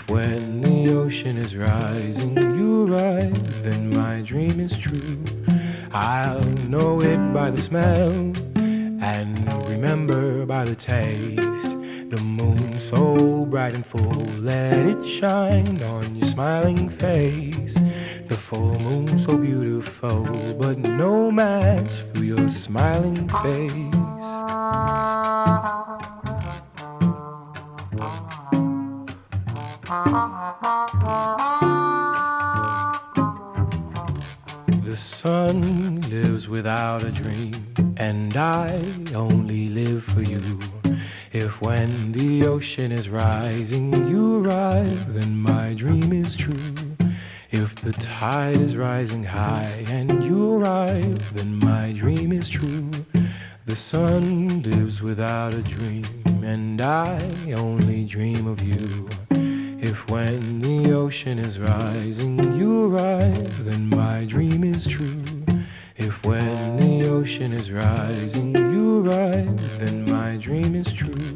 If 0.00 0.08
when 0.08 0.62
the 0.62 0.94
ocean 0.94 1.36
is 1.36 1.54
rising 1.54 2.34
you 2.40 2.90
arrive, 2.90 3.62
then 3.62 3.90
my 3.90 4.22
dream 4.22 4.58
is 4.58 4.74
true. 4.78 5.22
I'll 5.92 6.42
know 6.72 7.02
it 7.02 7.20
by 7.34 7.50
the 7.50 7.60
smell 7.60 8.10
And 9.02 9.52
remember 9.68 10.46
by 10.46 10.64
the 10.64 10.74
taste, 10.74 11.76
the 12.08 12.20
moon 12.22 12.80
so 12.80 13.44
bright 13.44 13.74
and 13.74 13.84
full, 13.84 14.24
let 14.40 14.78
it 14.86 15.04
shine 15.04 15.82
on 15.82 16.16
your 16.16 16.26
smiling 16.26 16.88
face. 16.88 17.74
The 18.26 18.38
full 18.38 18.80
moon 18.80 19.18
so 19.18 19.36
beautiful, 19.36 20.24
but 20.58 20.78
no 20.78 21.30
match 21.30 21.92
for 22.14 22.24
your 22.24 22.48
smiling 22.48 23.28
face. 23.28 25.29
The 30.62 30.76
sun 34.94 36.02
lives 36.10 36.48
without 36.48 37.02
a 37.02 37.10
dream, 37.10 37.72
and 37.96 38.36
I 38.36 38.82
only 39.14 39.70
live 39.70 40.04
for 40.04 40.20
you. 40.20 40.58
If 41.32 41.62
when 41.62 42.12
the 42.12 42.44
ocean 42.44 42.92
is 42.92 43.08
rising, 43.08 43.94
you 44.10 44.44
arrive, 44.44 45.14
then 45.14 45.40
my 45.40 45.72
dream 45.72 46.12
is 46.12 46.36
true. 46.36 46.74
If 47.50 47.74
the 47.76 47.92
tide 47.92 48.60
is 48.60 48.76
rising 48.76 49.22
high 49.24 49.86
and 49.88 50.22
you 50.22 50.56
arrive, 50.56 51.32
then 51.32 51.58
my 51.58 51.94
dream 51.96 52.32
is 52.32 52.50
true. 52.50 52.90
The 53.64 53.76
sun 53.76 54.62
lives 54.62 55.00
without 55.00 55.54
a 55.54 55.62
dream, 55.62 56.04
and 56.44 56.82
I 56.82 57.18
only 57.52 58.04
dream 58.04 58.46
of 58.46 58.60
you. 58.60 59.08
If 59.90 60.08
when 60.08 60.60
the 60.60 60.92
ocean 60.92 61.40
is 61.40 61.58
rising 61.58 62.38
you 62.56 62.86
arrive, 62.86 63.64
then 63.64 63.88
my 63.90 64.24
dream 64.24 64.62
is 64.62 64.86
true. 64.86 65.24
If 65.96 66.24
when 66.24 66.76
the 66.76 67.08
ocean 67.08 67.52
is 67.52 67.72
rising 67.72 68.54
you 68.54 69.04
arrive, 69.04 69.80
then 69.80 70.04
my 70.04 70.36
dream 70.36 70.76
is 70.76 70.92
true. 70.92 71.34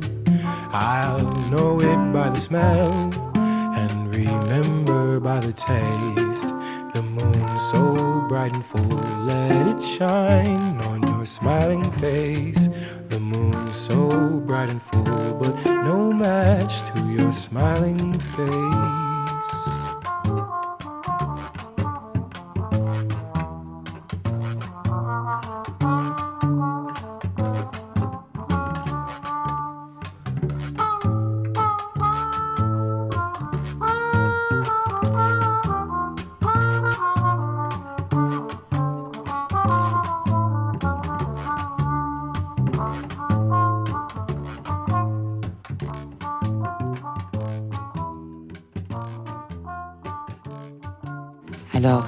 I'll 0.71 1.33
know 1.51 1.81
it 1.81 2.13
by 2.13 2.31
the 2.31 2.39
smell 2.39 2.93
and 3.35 4.15
remember 4.15 5.19
by 5.19 5.41
the 5.41 5.53
taste. 5.53 6.55
The 6.95 7.03
moon 7.03 7.59
so 7.73 8.25
bright 8.29 8.55
and 8.55 8.65
full, 8.65 9.01
let 9.27 9.67
it 9.67 9.83
shine 9.83 10.81
on 10.83 11.14
smiling 11.27 11.91
face. 11.93 12.69
The 13.09 13.19
moon 13.19 13.73
so 13.73 14.41
bright 14.47 14.71
and 14.71 14.83
full, 14.83 15.35
but 15.35 15.65
no 15.65 16.13
match 16.13 16.81
to 16.93 17.01
your 17.11 17.33
smiling 17.33 18.13
face. 18.19 19.14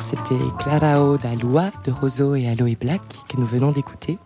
C'était 0.07 0.39
Clara 0.61 0.99
Loi 1.35 1.73
de 1.85 1.91
Roseau 1.91 2.37
et 2.37 2.47
Aloe 2.47 2.77
Black 2.81 3.03
que 3.29 3.37
nous 3.39 3.47
venons 3.47 3.73
d'écouter. 3.73 4.19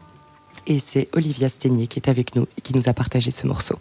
Et 0.67 0.79
c'est 0.79 1.09
Olivia 1.15 1.49
Sténier 1.49 1.87
qui 1.87 1.99
est 1.99 2.11
avec 2.11 2.37
nous 2.37 2.47
et 2.59 2.61
qui 2.61 2.77
nous 2.77 2.91
a 2.91 2.93
partagé 2.93 3.31
ce 3.31 3.47
morceau. 3.47 3.79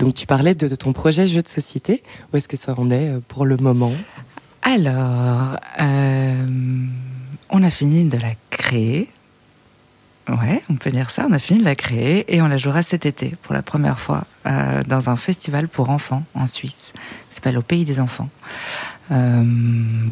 Donc, 0.00 0.14
tu 0.14 0.26
parlais 0.26 0.56
de, 0.56 0.66
de 0.66 0.74
ton 0.74 0.92
projet 0.92 1.28
jeu 1.28 1.40
de 1.40 1.46
société. 1.46 2.02
Où 2.32 2.36
est-ce 2.36 2.48
que 2.48 2.56
ça 2.56 2.74
en 2.76 2.90
est 2.90 3.10
euh, 3.10 3.20
pour 3.28 3.46
le 3.46 3.56
moment? 3.56 3.92
Alors, 4.62 5.60
euh, 5.80 6.46
on 7.50 7.62
a 7.62 7.70
fini 7.70 8.02
de 8.02 8.18
la 8.18 8.32
créer. 8.50 9.08
Ouais, 10.28 10.60
on 10.70 10.74
peut 10.74 10.90
dire 10.90 11.12
ça. 11.12 11.26
On 11.30 11.32
a 11.32 11.38
fini 11.38 11.60
de 11.60 11.64
la 11.64 11.76
créer 11.76 12.34
et 12.34 12.42
on 12.42 12.48
la 12.48 12.58
jouera 12.58 12.82
cet 12.82 13.06
été 13.06 13.36
pour 13.42 13.54
la 13.54 13.62
première 13.62 14.00
fois 14.00 14.24
euh, 14.46 14.82
dans 14.88 15.08
un 15.08 15.16
festival 15.16 15.68
pour 15.68 15.90
enfants 15.90 16.24
en 16.34 16.48
Suisse. 16.48 16.92
Ça 17.28 17.36
s'appelle 17.36 17.58
Au 17.58 17.62
Pays 17.62 17.84
des 17.84 18.00
Enfants. 18.00 18.28
Euh, 19.10 19.44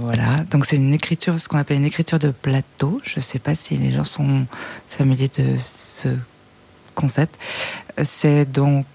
voilà, 0.01 0.40
donc 0.51 0.67
c'est 0.67 0.77
une 0.77 0.95
écriture, 0.95 1.41
ce 1.41 1.49
qu'on 1.49 1.59
appelle 1.59 1.79
une 1.79 1.85
écriture 1.85 2.19
de 2.19 2.31
plateau. 2.31 3.01
Je 3.05 3.21
ne 3.21 3.23
sais 3.23 3.39
pas 3.39 3.55
si 3.55 3.77
les 3.77 3.93
gens 3.93 4.05
sont 4.05 4.47
familiers 4.89 5.31
de 5.39 5.57
ce 5.59 6.09
concept. 6.95 7.39
C'est 8.05 8.51
donc 8.51 8.87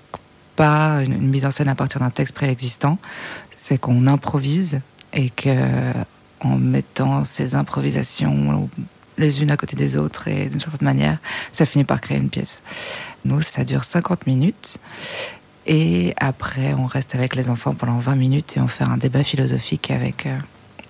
pas 0.55 1.03
une, 1.03 1.17
mise 1.17 1.45
en 1.45 1.51
scène 1.51 1.67
à 1.67 1.75
partir 1.75 1.99
d'un 1.99 2.09
texte 2.09 2.33
préexistant, 2.33 2.97
c'est 3.51 3.77
qu'on 3.77 4.07
improvise 4.07 4.79
et 5.13 5.29
que 5.29 5.93
en 6.41 6.57
mettant 6.57 7.25
ces 7.25 7.55
improvisations 7.55 8.69
les 9.17 9.41
unes 9.41 9.51
à 9.51 9.57
côté 9.57 9.75
des 9.75 9.95
autres 9.95 10.27
et 10.27 10.49
d'une 10.49 10.59
certaine 10.59 10.85
manière, 10.85 11.17
ça 11.53 11.65
finit 11.65 11.85
par 11.85 12.01
créer 12.01 12.17
une 12.17 12.29
pièce. 12.29 12.61
Nous, 13.23 13.41
ça 13.41 13.63
dure 13.63 13.85
50 13.85 14.27
minutes 14.27 14.77
et 15.65 16.13
après, 16.17 16.73
on 16.73 16.85
reste 16.85 17.15
avec 17.15 17.35
les 17.35 17.49
enfants 17.49 17.73
pendant 17.73 17.97
20 17.97 18.15
minutes 18.15 18.57
et 18.57 18.59
on 18.59 18.67
fait 18.67 18.83
un 18.83 18.97
débat 18.97 19.23
philosophique 19.23 19.89
avec, 19.89 20.25
euh, 20.25 20.37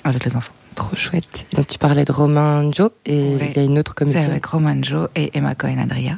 avec 0.06 0.26
les 0.26 0.36
enfants. 0.36 0.54
Trop 0.76 0.96
chouette. 0.96 1.46
Donc, 1.56 1.68
tu 1.68 1.78
parlais 1.78 2.04
de 2.06 2.12
Romain 2.12 2.72
Joe 2.72 2.92
et 3.06 3.36
Ouais. 3.36 3.52
il 3.52 3.58
y 3.58 3.60
a 3.60 3.64
une 3.64 3.80
autre 3.80 3.92
C'est 3.98 4.04
comédienne. 4.06 4.32
avec 4.32 4.46
Roman 4.46 4.82
Joe 4.84 5.10
et 5.16 5.32
Emma 5.38 5.56
Cohen-Adria. 5.56 6.18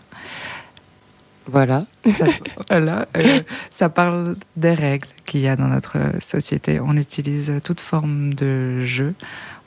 Voilà. 1.50 1.86
Ça, 2.06 2.25
voilà, 2.70 3.08
euh, 3.15 3.39
ça 3.70 3.88
parle 3.89 4.36
des 4.58 4.74
règles 4.74 5.08
qu'il 5.25 5.39
y 5.41 5.48
a 5.48 5.56
dans 5.56 5.67
notre 5.70 5.98
société. 6.22 6.79
On 6.82 6.98
utilise 6.98 7.53
toute 7.63 7.79
forme 7.79 8.34
de 8.34 8.86
jeu. 8.86 9.13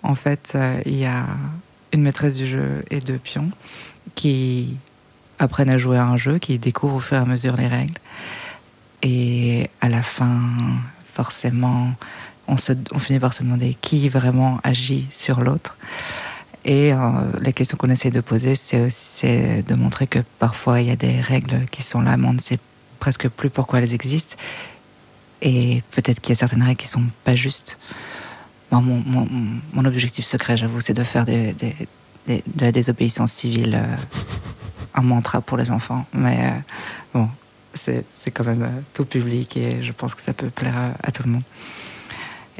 En 0.03 0.15
fait, 0.15 0.53
euh, 0.55 0.81
il 0.85 0.97
y 0.97 1.07
a 1.07 1.27
une 1.93 2.03
maîtresse 2.03 2.35
du 2.37 2.47
jeu 2.47 2.85
et 2.91 3.01
deux 3.01 3.17
pions 3.19 3.51
qui 4.15 4.77
apprennent 5.39 5.71
à 5.71 5.79
jouer 5.79 5.97
à 5.97 6.05
un 6.05 6.17
jeu, 6.19 6.39
qui 6.39 6.59
découvrent 6.59 6.97
au 6.97 7.01
fur 7.01 7.17
et 7.17 7.21
à 7.21 7.25
mesure 7.25 7.57
les 7.57 7.67
règles. 7.67 7.95
Et 9.03 9.71
à 9.81 9.89
la 9.89 10.03
fin, 10.03 10.39
forcément, 11.15 11.93
on, 12.51 12.99
finit 12.99 13.19
par 13.19 13.35
se 13.35 13.43
demander 13.43 13.77
qui 13.81 14.09
vraiment 14.09 14.61
agit 14.63 15.07
sur 15.11 15.41
l'autre. 15.41 15.77
Et 16.65 16.93
euh, 16.93 16.99
la 17.41 17.53
question 17.53 17.77
qu'on 17.77 17.91
essaie 17.91 18.11
de 18.11 18.21
poser, 18.21 18.55
c'est 18.55 19.63
de 19.67 19.75
montrer 19.75 20.07
que 20.07 20.19
parfois 20.39 20.81
il 20.81 20.89
y 20.89 20.91
a 20.91 20.97
des 20.97 21.21
règles 21.21 21.65
qui 21.71 21.83
sont 21.83 22.03
là, 22.03 22.17
mais 22.17 22.29
on 22.29 22.35
ne 22.35 22.41
sait 22.41 22.59
presque 22.99 23.29
plus 23.29 23.51
pourquoi 23.51 23.79
elles 23.81 23.95
existent. 23.95 24.37
Et 25.43 25.83
peut-être 25.93 26.21
qu'il 26.21 26.35
y 26.35 26.37
a 26.37 26.39
certaines 26.39 26.63
règles 26.63 26.77
qui 26.77 26.89
sont 26.89 27.05
pas 27.25 27.35
justes. 27.35 27.79
Mon, 28.71 29.85
objectif 29.85 30.25
secret, 30.25 30.57
j'avoue, 30.57 30.81
c'est 30.81 30.95
de 30.95 31.03
faire 31.03 31.25
de 31.25 31.55
la 32.61 32.73
désobéissance 32.73 33.33
civile 33.33 33.75
euh, 33.75 33.97
un 34.95 35.03
mantra 35.03 35.41
pour 35.41 35.57
les 35.57 35.71
enfants. 35.71 36.05
Mais 36.13 36.39
euh, 36.45 36.51
bon, 37.15 37.29
c'est 37.75 38.05
quand 38.33 38.45
même 38.45 38.83
tout 38.93 39.05
public 39.05 39.57
et 39.57 39.83
je 39.83 39.93
pense 39.93 40.15
que 40.15 40.21
ça 40.21 40.35
peut 40.35 40.51
plaire 40.51 40.95
à 41.03 41.11
tout 41.11 41.23
le 41.23 41.31
monde. 41.31 41.43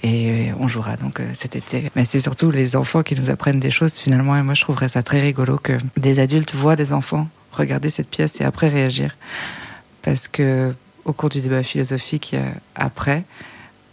Et 0.03 0.51
on 0.59 0.67
jouera 0.69 0.97
donc 0.97 1.21
euh, 1.21 1.27
cet 1.35 1.57
été. 1.57 1.91
Mais 1.95 2.05
c'est 2.05 2.21
surtout 2.21 2.51
les 2.51 2.75
enfants 2.77 3.03
qui 3.03 3.15
nous 3.15 3.29
apprennent 3.31 3.61
des 3.61 3.71
choses 3.71 3.95
finalement. 3.99 4.37
Et 4.37 4.43
moi, 4.43 4.55
je 4.55 4.63
trouverais 4.63 4.89
ça 4.89 5.03
très 5.03 5.21
rigolo 5.21 5.59
que 5.59 5.73
des 5.97 6.21
adultes 6.21 6.55
voient 6.55 6.77
des 6.77 6.93
enfants 6.93 7.29
regarder 7.53 7.91
cette 7.91 8.09
pièce 8.09 8.41
et 8.41 8.45
après 8.45 8.69
réagir. 8.69 9.17
Parce 10.03 10.29
que 10.29 10.73
au 11.05 11.13
cours 11.13 11.29
du 11.29 11.41
débat 11.41 11.63
philosophique, 11.63 12.31
euh, 12.35 12.51
après, 12.75 13.25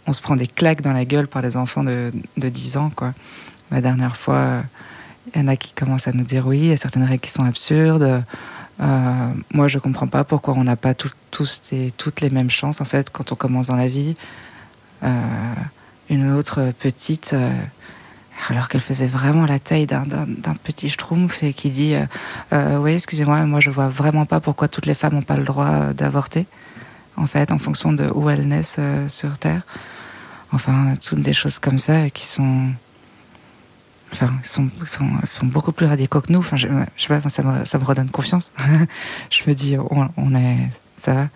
on 0.06 0.12
se 0.14 0.22
prend 0.22 0.36
des 0.36 0.46
claques 0.46 0.80
dans 0.80 0.92
la 0.92 1.04
gueule 1.04 1.26
par 1.28 1.42
les 1.42 1.56
enfants 1.56 1.84
de, 1.84 2.12
de 2.38 2.48
10 2.48 2.76
ans. 2.78 2.90
Quoi. 2.94 3.12
La 3.70 3.80
dernière 3.82 4.16
fois, 4.16 4.36
euh, 4.36 4.62
il 5.34 5.40
y 5.42 5.44
en 5.44 5.48
a 5.48 5.56
qui 5.56 5.72
commencent 5.74 6.08
à 6.08 6.12
nous 6.12 6.24
dire 6.24 6.46
oui, 6.46 6.58
il 6.58 6.66
y 6.66 6.72
a 6.72 6.76
certaines 6.78 7.04
règles 7.04 7.20
qui 7.20 7.30
sont 7.30 7.44
absurdes. 7.44 8.24
Euh, 8.80 9.28
moi, 9.52 9.68
je 9.68 9.78
comprends 9.78 10.06
pas 10.06 10.24
pourquoi 10.24 10.54
on 10.54 10.64
n'a 10.64 10.76
pas 10.76 10.94
tout- 10.94 11.10
tous 11.30 11.60
toutes 11.98 12.20
les 12.22 12.30
mêmes 12.30 12.48
chances 12.50 12.80
en 12.80 12.84
fait 12.86 13.10
quand 13.10 13.32
on 13.32 13.34
commence 13.34 13.66
dans 13.66 13.76
la 13.76 13.88
vie. 13.88 14.14
Euh, 15.02 15.08
une 16.10 16.32
autre 16.32 16.72
petite, 16.78 17.32
euh, 17.34 17.50
alors 18.48 18.68
qu'elle 18.68 18.80
faisait 18.80 19.06
vraiment 19.06 19.46
la 19.46 19.58
taille 19.58 19.86
d'un- 19.86 20.04
petit 20.64 20.88
schtroumpf 20.90 21.42
et 21.42 21.52
qui 21.52 21.70
dit 21.70 21.94
euh, 21.94 22.04
Euh, 22.52 22.78
Oui, 22.78 22.92
excusez-moi, 22.92 23.44
moi 23.46 23.60
je 23.60 23.70
vois 23.70 23.88
vraiment 23.88 24.24
pas 24.26 24.40
pourquoi 24.40 24.68
toutes 24.68 24.86
les 24.86 24.94
femmes 24.94 25.14
n'ont 25.14 25.22
pas 25.22 25.36
le 25.36 25.44
droit 25.44 25.66
euh, 25.66 25.92
d'avorter, 25.92 26.46
en 27.16 27.26
fait, 27.26 27.50
en 27.52 27.58
fonction 27.58 27.92
de 27.92 28.08
où 28.14 28.30
elles 28.30 28.46
naissent 28.46 28.76
euh, 28.78 29.08
sur 29.08 29.36
Terre. 29.38 29.62
Enfin, 30.52 30.94
toutes 31.04 31.20
des 31.20 31.34
choses 31.34 31.58
comme 31.58 31.78
ça 31.78 32.08
qui 32.10 32.26
sont. 32.26 32.68
Enfin, 34.12 34.30
sont, 34.42 34.70
sont, 34.86 35.06
sont 35.24 35.44
beaucoup 35.46 35.72
plus 35.72 35.84
radicaux 35.84 36.22
que 36.22 36.32
nous. 36.32 36.38
Enfin, 36.38 36.56
je, 36.56 36.68
je 36.96 37.02
sais 37.02 37.08
pas, 37.20 37.28
ça 37.28 37.42
me, 37.42 37.64
ça 37.66 37.78
me 37.78 37.84
redonne 37.84 38.08
confiance. 38.10 38.50
je 39.30 39.42
me 39.46 39.54
dis, 39.54 39.76
on, 39.78 40.08
on 40.16 40.34
est. 40.34 40.70
Ça 40.96 41.12
va. 41.12 41.28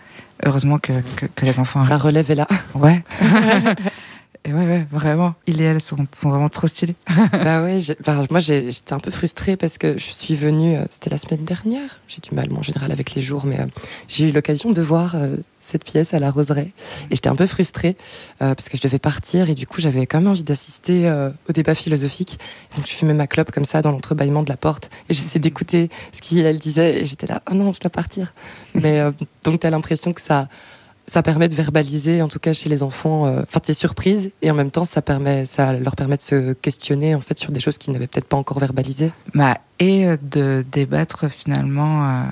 Heureusement 0.45 0.79
que, 0.79 0.93
que, 1.17 1.27
que 1.27 1.45
les 1.45 1.59
enfants 1.61 1.85
La 1.85 1.99
relève 1.99 2.31
est 2.31 2.35
là. 2.35 2.49
Ouais. 2.75 3.05
ouais, 4.51 4.67
ouais, 4.67 4.87
vraiment. 4.91 5.35
Il 5.47 5.61
et 5.61 5.65
elle 5.65 5.81
sont, 5.81 5.97
sont 6.13 6.31
vraiment 6.31 6.49
trop 6.49 6.67
stylés. 6.67 6.97
bah 7.33 7.63
ouais, 7.63 7.79
moi 8.31 8.41
j'étais 8.41 8.93
un 8.93 8.99
peu 8.99 9.11
frustrée 9.11 9.57
parce 9.57 9.79
que 9.79 9.97
je 9.99 10.05
suis 10.05 10.35
venue, 10.35 10.77
euh, 10.77 10.85
c'était 10.91 11.11
la 11.11 11.19
semaine 11.19 11.45
dernière, 11.45 12.01
j'ai 12.09 12.21
du 12.21 12.35
mal 12.35 12.49
en 12.53 12.63
général 12.63 12.91
avec 12.91 13.15
les 13.15 13.23
jours, 13.23 13.47
mais 13.47 13.61
euh, 13.61 13.67
j'ai 14.09 14.29
eu 14.29 14.33
l'occasion 14.33 14.73
de 14.73 14.83
voir 14.83 15.15
euh, 15.15 15.37
cette 15.61 15.85
pièce 15.85 16.13
à 16.13 16.19
la 16.19 16.31
roseraie 16.31 16.73
et 17.11 17.15
j'étais 17.15 17.29
un 17.29 17.37
peu 17.37 17.47
frustrée 17.47 17.97
parce 18.41 18.69
que 18.69 18.77
je 18.77 18.83
devais 18.83 18.99
partir 18.99 19.49
et 19.49 19.55
du 19.55 19.65
coup 19.65 19.81
j'avais 19.81 20.07
quand 20.07 20.19
même 20.19 20.31
envie 20.31 20.43
d'assister 20.43 21.09
au 21.49 21.53
débat 21.53 21.77
philosophique. 21.77 22.41
Donc 22.77 22.85
je 22.89 22.93
fumais 22.93 23.15
ma 23.15 23.29
clope 23.29 23.53
comme 23.53 23.65
ça 23.65 23.81
dans 23.81 23.93
l'entrebâillement 23.93 24.43
de 24.43 24.49
la 24.49 24.57
porte 24.57 24.91
et 25.09 25.15
j'essayais 25.15 25.39
d'écouter 25.39 25.89
ce 26.11 26.21
qu'elle 26.21 26.59
disait 26.59 27.03
et 27.03 27.05
j'étais 27.05 27.29
là, 27.29 27.43
oh 27.49 27.55
non, 27.55 27.73
je 27.73 27.79
dois 27.79 27.91
partir. 27.91 28.33
mais 28.75 29.01
donc 29.45 29.61
tu 29.61 29.67
as 29.69 29.71
l'impression 29.71 30.13
que 30.13 30.21
ça 30.21 30.49
ça 31.13 31.23
permet 31.23 31.51
de 31.51 31.55
verbaliser, 31.55 32.23
en 32.23 32.29
tout 32.29 32.39
cas 32.39 32.55
chez 32.55 32.71
les 32.71 32.83
enfants, 32.83 33.27
euh, 33.27 33.43
enfin 33.43 33.61
euh, 33.69 33.73
surprises, 33.75 34.31
et 34.41 34.51
en 34.51 34.55
même 34.55 34.71
temps 34.71 34.87
ça 34.87 35.03
permet, 35.03 35.45
ça 35.45 35.75
leur 35.75 35.95
permet 35.95 36.17
de 36.17 36.23
se 36.23 36.55
questionner 36.55 37.15
en 37.15 37.21
fait 37.21 37.39
sur 37.39 37.53
des 37.53 37.61
choses 37.61 37.77
qu'ils 37.77 37.93
n'avaient 37.93 38.07
peut-être 38.07 38.27
pas 38.27 38.39
encore 38.39 38.59
verbalisées. 38.59 39.13
Bah, 39.35 39.59
et 39.79 40.09
euh, 40.09 40.17
de 40.23 40.65
débattre 40.73 41.31
finalement 41.31 42.03
euh, 42.03 42.23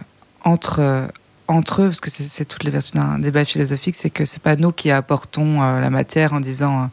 entre 0.45 1.09
entre 1.47 1.83
eux, 1.83 1.89
parce 1.89 2.01
que 2.01 2.09
c'est 2.09 2.47
toutes 2.47 2.65
les 2.65 2.71
vertus 2.71 2.95
d'un 2.95 3.19
débat 3.19 3.45
philosophique, 3.45 3.97
c'est 3.97 4.09
que 4.09 4.25
c'est 4.25 4.41
pas 4.41 4.57
nous 4.57 4.73
qui 4.73 4.91
apportons 4.91 5.61
la 5.61 5.91
matière 5.91 6.33
en 6.33 6.41
disant 6.41 6.89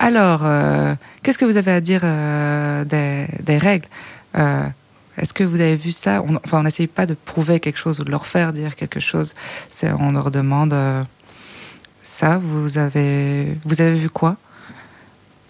alors 0.00 0.40
qu'est-ce 1.22 1.38
que 1.38 1.44
vous 1.44 1.56
avez 1.56 1.70
à 1.70 1.80
dire 1.80 2.00
des, 2.00 3.58
règles 3.58 3.86
est-ce 5.16 5.32
que 5.32 5.44
vous 5.44 5.60
avez 5.60 5.76
vu 5.76 5.92
ça? 5.92 6.24
On, 6.26 6.34
Enfin, 6.44 6.58
on 6.58 6.64
n'essaye 6.64 6.88
pas 6.88 7.06
de 7.06 7.14
prouver 7.14 7.60
quelque 7.60 7.78
chose 7.78 8.00
ou 8.00 8.04
de 8.04 8.10
leur 8.10 8.26
faire 8.26 8.52
dire 8.52 8.74
quelque 8.74 8.98
chose. 8.98 9.32
On 9.84 10.10
leur 10.10 10.32
demande 10.32 10.74
ça. 12.04 12.38
Vous 12.38 12.78
avez, 12.78 13.58
vous 13.64 13.80
avez 13.80 13.94
vu 13.94 14.08
quoi? 14.08 14.36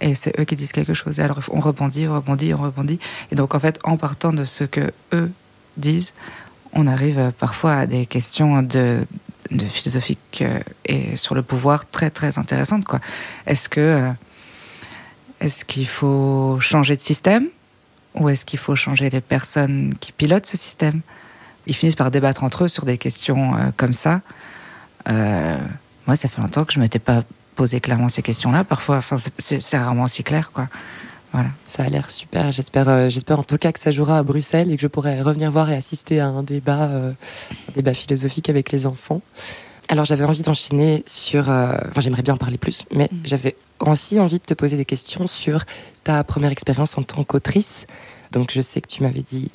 Et 0.01 0.15
c'est 0.15 0.39
eux 0.39 0.45
qui 0.45 0.57
disent 0.57 0.73
quelque 0.73 0.95
chose. 0.95 1.19
Et 1.19 1.23
alors 1.23 1.41
on 1.51 1.61
rebondit, 1.61 2.07
on 2.09 2.15
rebondit, 2.15 2.55
on 2.55 2.63
rebondit. 2.63 2.99
Et 3.31 3.35
donc 3.35 3.55
en 3.55 3.61
fait, 3.61 3.79
en 3.85 3.97
partant 3.97 4.33
de 4.33 4.45
ce 4.45 4.65
que 4.65 4.93
eux 5.13 5.31
disent, 5.77 6.13
on 6.73 6.87
arrive 6.87 7.33
parfois 7.39 7.75
à 7.75 7.87
des 7.87 8.07
questions 8.07 8.63
de, 8.63 9.07
euh, 9.53 10.61
et 10.85 11.17
sur 11.17 11.35
le 11.35 11.43
pouvoir 11.43 11.89
très 11.89 12.11
très 12.11 12.39
intéressantes. 12.39 12.85
Quoi. 12.85 13.01
Est-ce 13.47 13.69
que 13.69 13.81
euh, 13.81 14.11
est-ce 15.41 15.65
qu'il 15.65 15.87
faut 15.87 16.59
changer 16.61 16.97
de 16.97 17.01
système? 17.01 17.49
Ou 18.15 18.29
est-ce 18.29 18.45
qu'il 18.45 18.59
faut 18.59 18.77
changer 18.77 19.11
les 19.11 19.21
personnes 19.21 19.95
qui 20.01 20.13
pilotent 20.13 20.47
ce 20.47 20.57
système? 20.57 21.01
Ils 21.67 21.75
finissent 21.75 21.97
par 21.97 22.11
débattre 22.11 22.45
entre 22.45 22.65
eux 22.65 22.69
sur 22.69 22.85
des 22.85 22.99
questions 22.99 23.55
euh, 23.55 23.71
comme 23.77 23.95
ça. 23.95 24.21
Moi, 26.07 26.17
ça 26.17 26.29
fait 26.29 26.41
longtemps 26.41 26.65
que 26.65 26.73
je 26.73 26.79
ne 26.79 26.85
m'étais 26.85 26.99
pas 26.99 27.23
posé 27.57 27.81
clairement 27.81 28.09
ces 28.09 28.23
questions-là. 28.23 28.65
Parfois, 28.65 28.99
enfin, 28.99 29.19
c'est 29.39 29.79
rarement 29.79 30.05
aussi 30.05 30.23
clair, 30.23 30.51
quoi. 30.53 30.69
Voilà. 31.33 31.49
Ça 31.65 31.83
a 31.83 31.89
l'air 31.89 32.11
super. 32.13 32.53
J'espère, 32.53 32.89
euh, 32.89 33.09
j'espère 33.09 33.41
en 33.41 33.43
tout 33.43 33.59
cas 33.59 33.73
que 33.73 33.81
ça 33.81 33.91
jouera 33.91 34.19
à 34.19 34.23
Bruxelles 34.23 34.71
et 34.71 34.77
que 34.77 34.83
je 34.83 34.87
pourrai 34.87 35.21
revenir 35.21 35.51
voir 35.51 35.69
et 35.69 35.75
assister 35.75 36.21
à 36.21 36.29
un 36.29 36.45
débat, 36.45 36.85
un 36.85 37.15
débat 37.75 37.93
philosophique 37.93 38.49
avec 38.49 38.71
les 38.71 38.87
enfants. 38.87 39.21
Alors 39.89 40.05
j'avais 40.05 40.25
envie 40.25 40.43
d'enchaîner 40.43 41.03
sur, 41.07 41.49
enfin 41.49 42.01
j'aimerais 42.01 42.23
bien 42.23 42.35
en 42.35 42.39
parler 42.39 42.57
plus, 42.57 42.85
mais 42.95 43.09
mm. 43.11 43.17
j'avais 43.25 43.57
aussi 43.81 44.21
envie 44.21 44.39
de 44.39 44.45
te 44.45 44.55
poser 44.55 44.77
des 44.77 44.85
questions 44.85 45.27
sur 45.27 45.65
ta 46.05 46.23
première 46.23 46.53
expérience 46.53 46.97
en 46.99 47.03
tant 47.03 47.25
qu'autrice. 47.25 47.87
Donc 48.31 48.51
je 48.53 48.61
sais 48.61 48.81
que 48.81 48.89
tu 48.89 49.03
m'avais 49.03 49.23
dit 49.23 49.51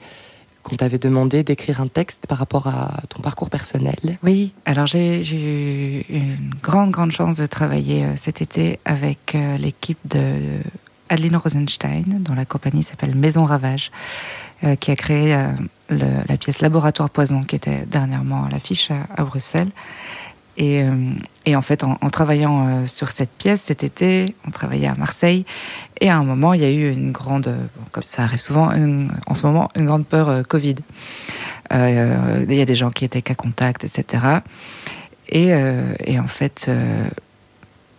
qu'on 0.63 0.75
t'avait 0.75 0.97
demandé 0.97 1.43
d'écrire 1.43 1.81
un 1.81 1.87
texte 1.87 2.27
par 2.27 2.37
rapport 2.37 2.67
à 2.67 3.01
ton 3.09 3.21
parcours 3.21 3.49
personnel. 3.49 4.17
Oui, 4.23 4.53
alors 4.65 4.87
j'ai 4.87 5.21
eu 5.21 6.05
une 6.09 6.53
grande, 6.61 6.91
grande 6.91 7.11
chance 7.11 7.37
de 7.37 7.45
travailler 7.45 8.03
euh, 8.03 8.15
cet 8.15 8.41
été 8.41 8.79
avec 8.85 9.35
euh, 9.35 9.57
l'équipe 9.57 9.99
de 10.05 10.59
Adeline 11.09 11.37
Rosenstein, 11.37 12.03
dont 12.19 12.35
la 12.35 12.45
compagnie 12.45 12.83
s'appelle 12.83 13.15
Maison 13.15 13.45
Ravage, 13.45 13.91
euh, 14.63 14.75
qui 14.75 14.91
a 14.91 14.95
créé 14.95 15.35
la 15.89 16.37
pièce 16.37 16.61
Laboratoire 16.61 17.09
Poison, 17.09 17.43
qui 17.43 17.55
était 17.55 17.85
dernièrement 17.87 18.45
à 18.45 18.49
l'affiche 18.49 18.91
à, 18.91 19.23
Bruxelles. 19.23 19.71
Et, 20.59 20.83
et, 21.45 21.55
en 21.55 21.61
fait, 21.61 21.85
en, 21.85 21.95
travaillant 22.09 22.85
sur 22.85 23.11
cette 23.11 23.31
pièce 23.31 23.61
cet 23.61 23.83
été, 23.83 24.35
on 24.45 24.51
travaillait 24.51 24.89
à 24.89 24.95
Marseille 24.95 25.45
et 26.01 26.09
à 26.09 26.17
un 26.17 26.23
moment, 26.23 26.53
il 26.53 26.61
y 26.61 26.65
a 26.65 26.71
eu 26.71 26.91
une 26.91 27.11
grande, 27.11 27.53
comme 27.91 28.03
ça 28.05 28.23
arrive 28.23 28.39
souvent 28.39 28.71
en 29.27 29.33
ce 29.33 29.45
moment, 29.45 29.69
une 29.75 29.85
grande 29.85 30.05
peur 30.05 30.29
euh, 30.29 30.43
Covid. 30.43 30.75
Euh, 31.73 32.45
il 32.47 32.55
y 32.55 32.61
a 32.61 32.65
des 32.65 32.75
gens 32.75 32.89
qui 32.89 33.05
étaient 33.05 33.21
qu'à 33.21 33.35
contact, 33.35 33.83
etc. 33.83 34.23
Et, 35.27 35.53
euh, 35.53 35.93
et 36.05 36.19
en 36.19 36.27
fait, 36.27 36.71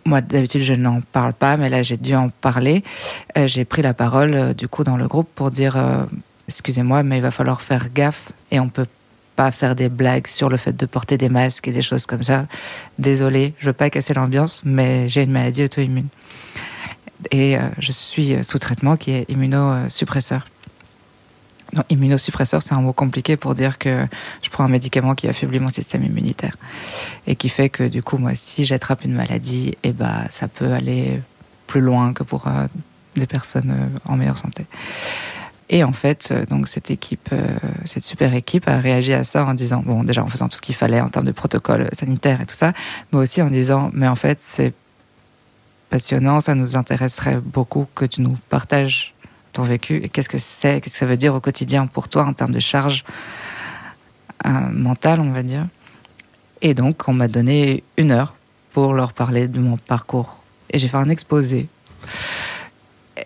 moi 0.03 0.19
d'habitude 0.19 0.63
je 0.63 0.73
n'en 0.73 1.01
parle 1.13 1.33
pas, 1.33 1.57
mais 1.57 1.69
là 1.69 1.83
j'ai 1.83 1.95
dû 1.95 2.15
en 2.15 2.29
parler. 2.29 2.83
j'ai 3.45 3.63
pris 3.63 3.81
la 3.81 3.93
parole 3.93 4.53
du 4.55 4.67
coup 4.67 4.83
dans 4.83 4.97
le 4.97 5.07
groupe 5.07 5.29
pour 5.33 5.51
dire, 5.51 5.77
excusez-moi, 6.49 7.03
mais 7.03 7.17
il 7.17 7.21
va 7.21 7.31
falloir 7.31 7.61
faire 7.61 7.87
gaffe 7.93 8.31
et 8.49 8.59
on 8.59 8.67
peut 8.67 8.87
pas 9.41 9.51
faire 9.51 9.75
des 9.75 9.89
blagues 9.89 10.27
sur 10.27 10.49
le 10.49 10.57
fait 10.63 10.75
de 10.83 10.85
porter 10.85 11.17
des 11.17 11.27
masques 11.29 11.67
et 11.67 11.71
des 11.71 11.81
choses 11.81 12.05
comme 12.05 12.21
ça. 12.21 12.45
Désolé, 12.99 13.55
je 13.57 13.65
veux 13.65 13.73
pas 13.73 13.89
casser 13.89 14.13
l'ambiance, 14.13 14.61
mais 14.63 15.09
j'ai 15.09 15.23
une 15.23 15.31
maladie 15.31 15.63
auto-immune 15.63 16.09
et 17.31 17.57
euh, 17.57 17.61
je 17.79 17.91
suis 17.91 18.43
sous 18.43 18.59
traitement 18.59 18.97
qui 18.97 19.09
est 19.11 19.25
immunosuppresseur. 19.31 20.45
Non, 21.73 21.83
immunosuppresseur, 21.89 22.61
c'est 22.61 22.75
un 22.75 22.81
mot 22.81 22.93
compliqué 22.93 23.35
pour 23.35 23.55
dire 23.55 23.79
que 23.79 24.05
je 24.43 24.49
prends 24.51 24.63
un 24.63 24.73
médicament 24.77 25.15
qui 25.15 25.27
affaiblit 25.27 25.59
mon 25.59 25.69
système 25.69 26.03
immunitaire 26.03 26.55
et 27.25 27.35
qui 27.35 27.49
fait 27.49 27.69
que 27.69 27.83
du 27.87 28.03
coup, 28.03 28.19
moi, 28.19 28.33
si 28.35 28.65
j'attrape 28.65 29.03
une 29.05 29.13
maladie, 29.13 29.75
eh 29.81 29.91
ben, 29.91 30.25
ça 30.29 30.47
peut 30.47 30.71
aller 30.71 31.19
plus 31.65 31.81
loin 31.81 32.13
que 32.13 32.21
pour 32.21 32.47
euh, 32.47 32.67
des 33.15 33.25
personnes 33.25 33.71
euh, 33.71 34.11
en 34.11 34.17
meilleure 34.17 34.37
santé. 34.37 34.67
Et 35.73 35.85
en 35.85 35.93
fait, 35.93 36.33
donc 36.49 36.67
cette 36.67 36.91
équipe, 36.91 37.29
cette 37.85 38.03
super 38.03 38.33
équipe 38.33 38.67
a 38.67 38.77
réagi 38.77 39.13
à 39.13 39.23
ça 39.23 39.45
en 39.45 39.53
disant, 39.53 39.81
bon, 39.85 40.03
déjà 40.03 40.21
en 40.21 40.27
faisant 40.27 40.49
tout 40.49 40.57
ce 40.57 40.61
qu'il 40.61 40.75
fallait 40.75 40.99
en 40.99 41.07
termes 41.07 41.25
de 41.25 41.31
protocole 41.31 41.89
sanitaire 41.97 42.41
et 42.41 42.45
tout 42.45 42.55
ça, 42.55 42.73
mais 43.11 43.19
aussi 43.19 43.41
en 43.41 43.49
disant, 43.49 43.89
mais 43.93 44.07
en 44.07 44.17
fait, 44.17 44.37
c'est 44.41 44.73
passionnant. 45.91 46.39
Ça 46.39 46.55
nous 46.55 46.75
intéresserait 46.75 47.39
beaucoup 47.39 47.87
que 47.95 48.05
tu 48.05 48.21
nous 48.21 48.37
partages 48.49 49.13
ton 49.53 49.63
vécu 49.63 49.97
et 49.97 50.09
qu'est-ce 50.09 50.29
que 50.29 50.39
c'est, 50.39 50.81
qu'est-ce 50.81 50.95
que 50.95 50.99
ça 50.99 51.05
veut 51.05 51.17
dire 51.17 51.35
au 51.35 51.39
quotidien 51.39 51.85
pour 51.85 52.09
toi 52.09 52.25
en 52.25 52.33
termes 52.33 52.53
de 52.53 52.59
charge 52.59 53.03
euh, 54.45 54.49
mentale, 54.71 55.19
on 55.19 55.31
va 55.31 55.43
dire. 55.43 55.67
Et 56.61 56.73
donc, 56.73 57.07
on 57.07 57.13
m'a 57.13 57.27
donné 57.27 57.83
une 57.97 58.11
heure 58.11 58.33
pour 58.73 58.93
leur 58.93 59.13
parler 59.13 59.47
de 59.47 59.59
mon 59.59 59.77
parcours. 59.77 60.37
Et 60.69 60.79
j'ai 60.79 60.87
fait 60.87 60.97
un 60.97 61.09
exposé. 61.09 61.67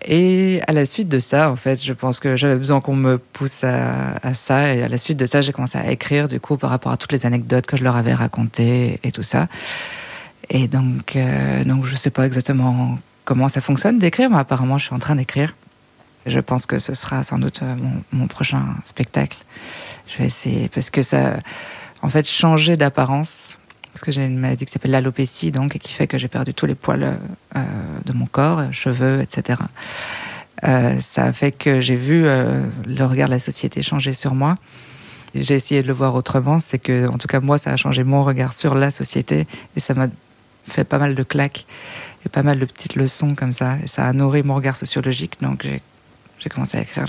Et 0.04 0.60
à 0.66 0.72
la 0.72 0.84
suite 0.84 1.08
de 1.08 1.20
ça, 1.20 1.50
en 1.50 1.56
fait, 1.56 1.82
je 1.82 1.92
pense 1.92 2.18
que 2.18 2.36
j'avais 2.36 2.56
besoin 2.56 2.80
qu'on 2.80 2.96
me 2.96 3.18
pousse 3.18 3.62
à, 3.62 4.34
ça. 4.34 4.74
Et 4.74 4.82
à 4.82 4.88
la 4.88 4.98
suite 4.98 5.16
de 5.16 5.26
ça, 5.26 5.42
j'ai 5.42 5.52
commencé 5.52 5.78
à 5.78 5.90
écrire, 5.90 6.28
du 6.28 6.40
coup, 6.40 6.56
par 6.56 6.70
rapport 6.70 6.92
à 6.92 6.96
toutes 6.96 7.12
les 7.12 7.24
anecdotes 7.24 7.66
que 7.66 7.76
je 7.76 7.84
leur 7.84 7.96
avais 7.96 8.14
racontées 8.14 8.98
et 9.04 9.12
tout 9.12 9.22
ça. 9.22 9.48
Et 10.50 10.68
donc, 10.68 11.16
euh, 11.16 11.64
donc 11.64 11.84
je 11.84 11.92
ne 11.92 11.96
sais 11.96 12.10
pas 12.10 12.26
exactement 12.26 12.98
comment 13.24 13.48
ça 13.48 13.60
fonctionne 13.60 13.98
d'écrire, 13.98 14.30
mais 14.30 14.38
apparemment, 14.38 14.78
je 14.78 14.86
suis 14.86 14.94
en 14.94 14.98
train 14.98 15.16
d'écrire. 15.16 15.54
Je 16.26 16.40
pense 16.40 16.66
que 16.66 16.78
ce 16.80 16.94
sera 16.94 17.22
sans 17.22 17.38
doute 17.38 17.60
euh, 17.62 17.74
mon, 18.12 18.26
prochain 18.26 18.64
spectacle. 18.82 19.38
Je 20.08 20.18
vais 20.18 20.26
essayer, 20.26 20.68
parce 20.68 20.90
que 20.90 21.02
ça, 21.02 21.36
en 22.02 22.08
fait, 22.08 22.26
changer 22.28 22.76
d'apparence, 22.76 23.58
parce 23.96 24.04
que 24.04 24.12
j'ai 24.12 24.26
une 24.26 24.36
maladie 24.38 24.66
qui 24.66 24.72
s'appelle 24.72 24.90
l'alopécie, 24.90 25.50
donc, 25.50 25.74
et 25.74 25.78
qui 25.78 25.90
fait 25.90 26.06
que 26.06 26.18
j'ai 26.18 26.28
perdu 26.28 26.52
tous 26.52 26.66
les 26.66 26.74
poils 26.74 27.02
euh, 27.56 27.62
de 28.04 28.12
mon 28.12 28.26
corps, 28.26 28.70
cheveux, 28.70 29.22
etc. 29.22 29.58
Euh, 30.64 31.00
ça 31.00 31.32
fait 31.32 31.50
que 31.50 31.80
j'ai 31.80 31.96
vu 31.96 32.26
euh, 32.26 32.62
le 32.86 33.04
regard 33.06 33.28
de 33.28 33.32
la 33.32 33.38
société 33.38 33.80
changer 33.80 34.12
sur 34.12 34.34
moi. 34.34 34.56
J'ai 35.34 35.54
essayé 35.54 35.80
de 35.80 35.86
le 35.86 35.94
voir 35.94 36.14
autrement, 36.14 36.60
c'est 36.60 36.78
que, 36.78 37.08
en 37.08 37.16
tout 37.16 37.26
cas, 37.26 37.40
moi, 37.40 37.56
ça 37.56 37.72
a 37.72 37.76
changé 37.76 38.04
mon 38.04 38.22
regard 38.22 38.52
sur 38.52 38.74
la 38.74 38.90
société, 38.90 39.46
et 39.76 39.80
ça 39.80 39.94
m'a 39.94 40.08
fait 40.68 40.84
pas 40.84 40.98
mal 40.98 41.14
de 41.14 41.22
claques 41.22 41.64
et 42.26 42.28
pas 42.28 42.42
mal 42.42 42.58
de 42.58 42.66
petites 42.66 42.96
leçons 42.96 43.34
comme 43.34 43.54
ça. 43.54 43.78
Et 43.82 43.86
ça 43.86 44.06
a 44.06 44.12
nourri 44.12 44.42
mon 44.42 44.56
regard 44.56 44.76
sociologique. 44.76 45.40
Donc 45.40 45.66
j'ai 46.38 46.50
commencé 46.50 46.76
à 46.76 46.82
écrire 46.82 47.06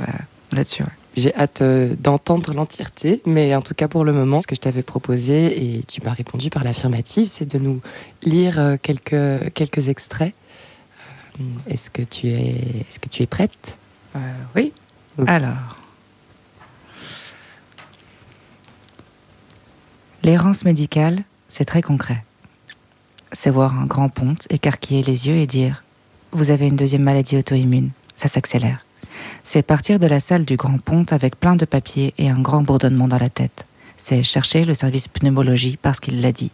là-dessus. 0.53 0.83
J'ai 1.17 1.35
hâte 1.35 1.61
euh, 1.61 1.95
d'entendre 1.99 2.53
l'entièreté, 2.53 3.21
mais 3.25 3.55
en 3.55 3.61
tout 3.61 3.73
cas 3.73 3.87
pour 3.87 4.05
le 4.05 4.13
moment, 4.13 4.39
ce 4.39 4.47
que 4.47 4.55
je 4.55 4.61
t'avais 4.61 4.83
proposé, 4.83 5.75
et 5.77 5.83
tu 5.83 6.01
m'as 6.03 6.13
répondu 6.13 6.49
par 6.49 6.63
l'affirmative, 6.63 7.27
c'est 7.27 7.51
de 7.51 7.57
nous 7.57 7.81
lire 8.23 8.59
euh, 8.59 8.77
quelques, 8.81 9.51
quelques 9.53 9.89
extraits. 9.89 10.33
Euh, 11.39 11.43
est-ce 11.67 11.89
que, 11.89 12.03
tu 12.03 12.27
es, 12.27 12.85
est-ce 12.87 12.99
que 12.99 13.09
tu 13.09 13.23
es 13.23 13.27
prête? 13.27 13.77
Oui. 14.55 14.73
Alors. 15.27 15.75
L'errance 20.23 20.65
médicale, 20.65 21.23
c'est 21.49 21.65
très 21.65 21.83
concret 21.83 22.23
c'est 23.31 23.49
voir 23.49 23.77
un 23.77 23.85
grand 23.85 24.09
ponte 24.09 24.47
écarquiller 24.49 25.03
les 25.03 25.27
yeux 25.27 25.35
et 25.35 25.47
dire 25.47 25.83
Vous 26.31 26.51
avez 26.51 26.67
une 26.67 26.75
deuxième 26.75 27.03
maladie 27.03 27.37
auto-immune, 27.37 27.91
ça 28.15 28.27
s'accélère. 28.27 28.86
C'est 29.43 29.61
partir 29.61 29.99
de 29.99 30.07
la 30.07 30.19
salle 30.19 30.45
du 30.45 30.57
grand 30.57 30.77
ponte 30.77 31.13
avec 31.13 31.39
plein 31.39 31.55
de 31.55 31.65
papiers 31.65 32.13
et 32.17 32.29
un 32.29 32.39
grand 32.39 32.61
bourdonnement 32.61 33.07
dans 33.07 33.17
la 33.17 33.29
tête. 33.29 33.65
C'est 33.97 34.23
chercher 34.23 34.63
le 34.63 34.73
service 34.73 35.07
pneumologie 35.07 35.77
parce 35.81 35.99
qu'il 35.99 36.21
l'a 36.21 36.31
dit. 36.31 36.51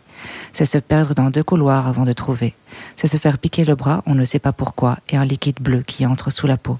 C'est 0.53 0.65
se 0.65 0.77
perdre 0.77 1.13
dans 1.13 1.29
deux 1.29 1.43
couloirs 1.43 1.87
avant 1.87 2.05
de 2.05 2.13
trouver. 2.13 2.55
C'est 2.95 3.07
se 3.07 3.17
faire 3.17 3.37
piquer 3.37 3.65
le 3.65 3.75
bras, 3.75 4.01
on 4.05 4.15
ne 4.15 4.25
sait 4.25 4.39
pas 4.39 4.53
pourquoi, 4.53 4.97
et 5.09 5.17
un 5.17 5.25
liquide 5.25 5.59
bleu 5.59 5.83
qui 5.85 6.05
entre 6.05 6.31
sous 6.31 6.47
la 6.47 6.57
peau. 6.57 6.77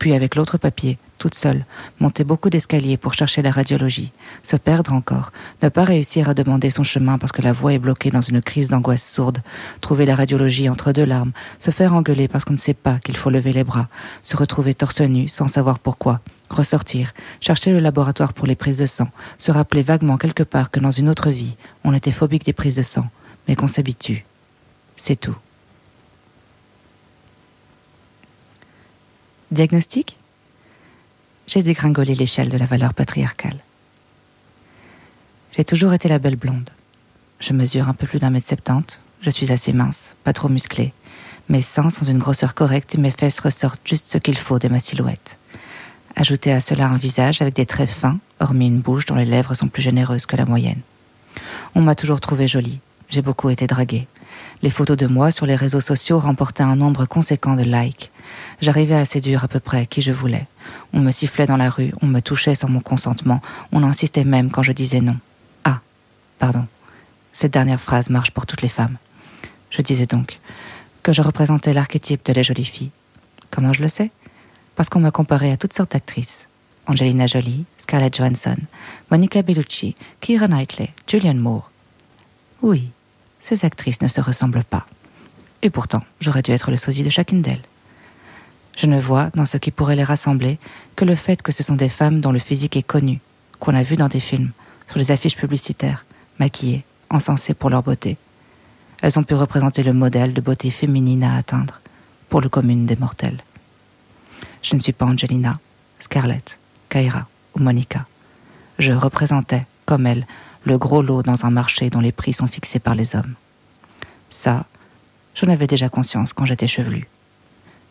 Puis 0.00 0.14
avec 0.14 0.34
l'autre 0.34 0.56
papier, 0.56 0.96
toute 1.18 1.34
seule, 1.34 1.66
monter 2.00 2.24
beaucoup 2.24 2.48
d'escaliers 2.48 2.96
pour 2.96 3.12
chercher 3.12 3.42
la 3.42 3.50
radiologie, 3.50 4.12
se 4.42 4.56
perdre 4.56 4.94
encore, 4.94 5.30
ne 5.62 5.68
pas 5.68 5.84
réussir 5.84 6.30
à 6.30 6.34
demander 6.34 6.70
son 6.70 6.84
chemin 6.84 7.18
parce 7.18 7.32
que 7.32 7.42
la 7.42 7.52
voix 7.52 7.74
est 7.74 7.78
bloquée 7.78 8.10
dans 8.10 8.22
une 8.22 8.40
crise 8.40 8.68
d'angoisse 8.68 9.06
sourde, 9.06 9.42
trouver 9.82 10.06
la 10.06 10.16
radiologie 10.16 10.70
entre 10.70 10.92
deux 10.92 11.04
larmes, 11.04 11.32
se 11.58 11.70
faire 11.70 11.92
engueuler 11.92 12.28
parce 12.28 12.46
qu'on 12.46 12.54
ne 12.54 12.58
sait 12.58 12.72
pas 12.72 12.98
qu'il 12.98 13.18
faut 13.18 13.28
lever 13.28 13.52
les 13.52 13.62
bras, 13.62 13.88
se 14.22 14.38
retrouver 14.38 14.72
torse 14.72 15.02
nu 15.02 15.28
sans 15.28 15.48
savoir 15.48 15.78
pourquoi, 15.78 16.20
ressortir, 16.48 17.12
chercher 17.42 17.70
le 17.70 17.80
laboratoire 17.80 18.32
pour 18.32 18.46
les 18.46 18.56
prises 18.56 18.78
de 18.78 18.86
sang, 18.86 19.08
se 19.36 19.52
rappeler 19.52 19.82
vaguement 19.82 20.16
quelque 20.16 20.44
part 20.44 20.70
que 20.70 20.80
dans 20.80 20.90
une 20.90 21.10
autre 21.10 21.28
vie, 21.28 21.58
on 21.84 21.92
était 21.92 22.10
phobique 22.10 22.46
des 22.46 22.54
prises 22.54 22.76
de 22.76 22.82
sang, 22.82 23.10
mais 23.46 23.54
qu'on 23.54 23.68
s'habitue. 23.68 24.24
C'est 24.96 25.20
tout. 25.20 25.36
Diagnostic 29.50 30.16
J'ai 31.48 31.64
dégringolé 31.64 32.14
l'échelle 32.14 32.50
de 32.50 32.56
la 32.56 32.66
valeur 32.66 32.94
patriarcale. 32.94 33.56
J'ai 35.56 35.64
toujours 35.64 35.92
été 35.92 36.08
la 36.08 36.20
belle 36.20 36.36
blonde. 36.36 36.70
Je 37.40 37.52
mesure 37.52 37.88
un 37.88 37.94
peu 37.94 38.06
plus 38.06 38.20
d'un 38.20 38.30
mètre 38.30 38.46
septante, 38.46 39.00
je 39.22 39.30
suis 39.30 39.50
assez 39.50 39.72
mince, 39.72 40.14
pas 40.22 40.32
trop 40.32 40.48
musclée. 40.48 40.92
Mes 41.48 41.62
seins 41.62 41.90
sont 41.90 42.04
d'une 42.04 42.20
grosseur 42.20 42.54
correcte 42.54 42.94
et 42.94 42.98
mes 42.98 43.10
fesses 43.10 43.40
ressortent 43.40 43.80
juste 43.84 44.12
ce 44.12 44.18
qu'il 44.18 44.38
faut 44.38 44.60
de 44.60 44.68
ma 44.68 44.78
silhouette. 44.78 45.36
Ajoutez 46.14 46.52
à 46.52 46.60
cela 46.60 46.86
un 46.86 46.96
visage 46.96 47.42
avec 47.42 47.56
des 47.56 47.66
traits 47.66 47.90
fins, 47.90 48.20
hormis 48.38 48.68
une 48.68 48.78
bouche 48.78 49.06
dont 49.06 49.16
les 49.16 49.24
lèvres 49.24 49.54
sont 49.54 49.66
plus 49.66 49.82
généreuses 49.82 50.26
que 50.26 50.36
la 50.36 50.46
moyenne. 50.46 50.82
On 51.74 51.80
m'a 51.80 51.96
toujours 51.96 52.20
trouvée 52.20 52.46
jolie. 52.46 52.78
J'ai 53.08 53.20
beaucoup 53.20 53.50
été 53.50 53.66
draguée. 53.66 54.06
Les 54.62 54.70
photos 54.70 54.96
de 54.96 55.08
moi 55.08 55.32
sur 55.32 55.44
les 55.44 55.56
réseaux 55.56 55.80
sociaux 55.80 56.20
remportaient 56.20 56.62
un 56.62 56.76
nombre 56.76 57.04
conséquent 57.04 57.56
de 57.56 57.64
likes. 57.64 58.12
J'arrivais 58.60 58.94
à 58.94 59.06
séduire 59.06 59.44
à 59.44 59.48
peu 59.48 59.60
près 59.60 59.86
qui 59.86 60.02
je 60.02 60.12
voulais. 60.12 60.46
On 60.92 61.00
me 61.00 61.10
sifflait 61.10 61.46
dans 61.46 61.56
la 61.56 61.70
rue, 61.70 61.92
on 62.02 62.06
me 62.06 62.20
touchait 62.20 62.54
sans 62.54 62.68
mon 62.68 62.80
consentement, 62.80 63.40
on 63.72 63.82
insistait 63.82 64.24
même 64.24 64.50
quand 64.50 64.62
je 64.62 64.72
disais 64.72 65.00
non. 65.00 65.16
Ah, 65.64 65.80
pardon. 66.38 66.66
Cette 67.32 67.52
dernière 67.52 67.80
phrase 67.80 68.10
marche 68.10 68.32
pour 68.32 68.46
toutes 68.46 68.62
les 68.62 68.68
femmes. 68.68 68.96
Je 69.70 69.82
disais 69.82 70.06
donc 70.06 70.38
que 71.02 71.12
je 71.12 71.22
représentais 71.22 71.72
l'archétype 71.72 72.24
de 72.26 72.32
la 72.32 72.42
jolie 72.42 72.64
fille. 72.64 72.90
Comment 73.50 73.72
je 73.72 73.82
le 73.82 73.88
sais? 73.88 74.10
Parce 74.76 74.88
qu'on 74.88 75.00
m'a 75.00 75.10
comparé 75.10 75.50
à 75.50 75.56
toutes 75.56 75.72
sortes 75.72 75.92
d'actrices. 75.92 76.46
Angelina 76.86 77.26
Jolie, 77.26 77.64
Scarlett 77.78 78.16
Johansson, 78.16 78.56
Monica 79.10 79.42
Bellucci, 79.42 79.94
Keira 80.20 80.48
Knightley, 80.48 80.90
Julianne 81.06 81.38
Moore. 81.38 81.70
Oui, 82.62 82.90
ces 83.38 83.64
actrices 83.64 84.02
ne 84.02 84.08
se 84.08 84.20
ressemblent 84.20 84.64
pas. 84.64 84.86
Et 85.62 85.70
pourtant, 85.70 86.02
j'aurais 86.20 86.42
dû 86.42 86.50
être 86.50 86.70
le 86.70 86.76
sosie 86.76 87.04
de 87.04 87.10
chacune 87.10 87.42
d'elles. 87.42 87.62
Je 88.80 88.86
ne 88.86 88.98
vois, 88.98 89.28
dans 89.34 89.44
ce 89.44 89.58
qui 89.58 89.70
pourrait 89.70 89.94
les 89.94 90.04
rassembler, 90.04 90.58
que 90.96 91.04
le 91.04 91.14
fait 91.14 91.42
que 91.42 91.52
ce 91.52 91.62
sont 91.62 91.74
des 91.74 91.90
femmes 91.90 92.22
dont 92.22 92.32
le 92.32 92.38
physique 92.38 92.76
est 92.78 92.82
connu, 92.82 93.20
qu'on 93.58 93.74
a 93.74 93.82
vu 93.82 93.96
dans 93.96 94.08
des 94.08 94.20
films, 94.20 94.52
sur 94.88 94.98
les 94.98 95.10
affiches 95.10 95.36
publicitaires, 95.36 96.06
maquillées, 96.38 96.82
encensées 97.10 97.52
pour 97.52 97.68
leur 97.68 97.82
beauté. 97.82 98.16
Elles 99.02 99.18
ont 99.18 99.22
pu 99.22 99.34
représenter 99.34 99.82
le 99.82 99.92
modèle 99.92 100.32
de 100.32 100.40
beauté 100.40 100.70
féminine 100.70 101.24
à 101.24 101.36
atteindre, 101.36 101.78
pour 102.30 102.40
le 102.40 102.48
commune 102.48 102.86
des 102.86 102.96
mortels. 102.96 103.42
Je 104.62 104.74
ne 104.74 104.80
suis 104.80 104.94
pas 104.94 105.04
Angelina, 105.04 105.58
Scarlett, 105.98 106.58
Kaira 106.88 107.26
ou 107.54 107.58
Monica. 107.58 108.06
Je 108.78 108.92
représentais, 108.92 109.66
comme 109.84 110.06
elle, 110.06 110.26
le 110.64 110.78
gros 110.78 111.02
lot 111.02 111.22
dans 111.22 111.44
un 111.44 111.50
marché 111.50 111.90
dont 111.90 112.00
les 112.00 112.12
prix 112.12 112.32
sont 112.32 112.46
fixés 112.46 112.78
par 112.78 112.94
les 112.94 113.14
hommes. 113.14 113.34
Ça, 114.30 114.64
j'en 115.34 115.48
avais 115.48 115.66
déjà 115.66 115.90
conscience 115.90 116.32
quand 116.32 116.46
j'étais 116.46 116.66
chevelue. 116.66 117.08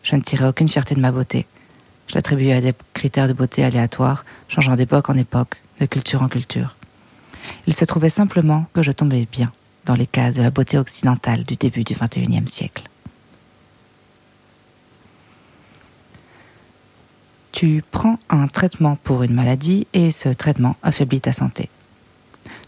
Je 0.02 0.16
ne 0.16 0.20
tirais 0.20 0.48
aucune 0.48 0.68
fierté 0.68 0.94
de 0.94 1.00
ma 1.00 1.12
beauté. 1.12 1.46
Je 2.08 2.14
l'attribuais 2.14 2.54
à 2.54 2.60
des 2.60 2.74
critères 2.92 3.28
de 3.28 3.32
beauté 3.32 3.64
aléatoires, 3.64 4.24
changeant 4.48 4.74
d'époque 4.74 5.10
en 5.10 5.16
époque, 5.16 5.60
de 5.78 5.86
culture 5.86 6.22
en 6.22 6.28
culture. 6.28 6.76
Il 7.66 7.74
se 7.74 7.84
trouvait 7.84 8.08
simplement 8.08 8.66
que 8.72 8.82
je 8.82 8.92
tombais 8.92 9.26
bien 9.30 9.52
dans 9.86 9.94
les 9.94 10.06
cases 10.06 10.34
de 10.34 10.42
la 10.42 10.50
beauté 10.50 10.78
occidentale 10.78 11.44
du 11.44 11.56
début 11.56 11.84
du 11.84 11.94
XXIe 11.94 12.48
siècle. 12.48 12.84
Tu 17.52 17.82
prends 17.90 18.18
un 18.28 18.48
traitement 18.48 18.96
pour 19.02 19.22
une 19.22 19.34
maladie 19.34 19.86
et 19.92 20.10
ce 20.10 20.28
traitement 20.28 20.76
affaiblit 20.82 21.20
ta 21.20 21.32
santé. 21.32 21.68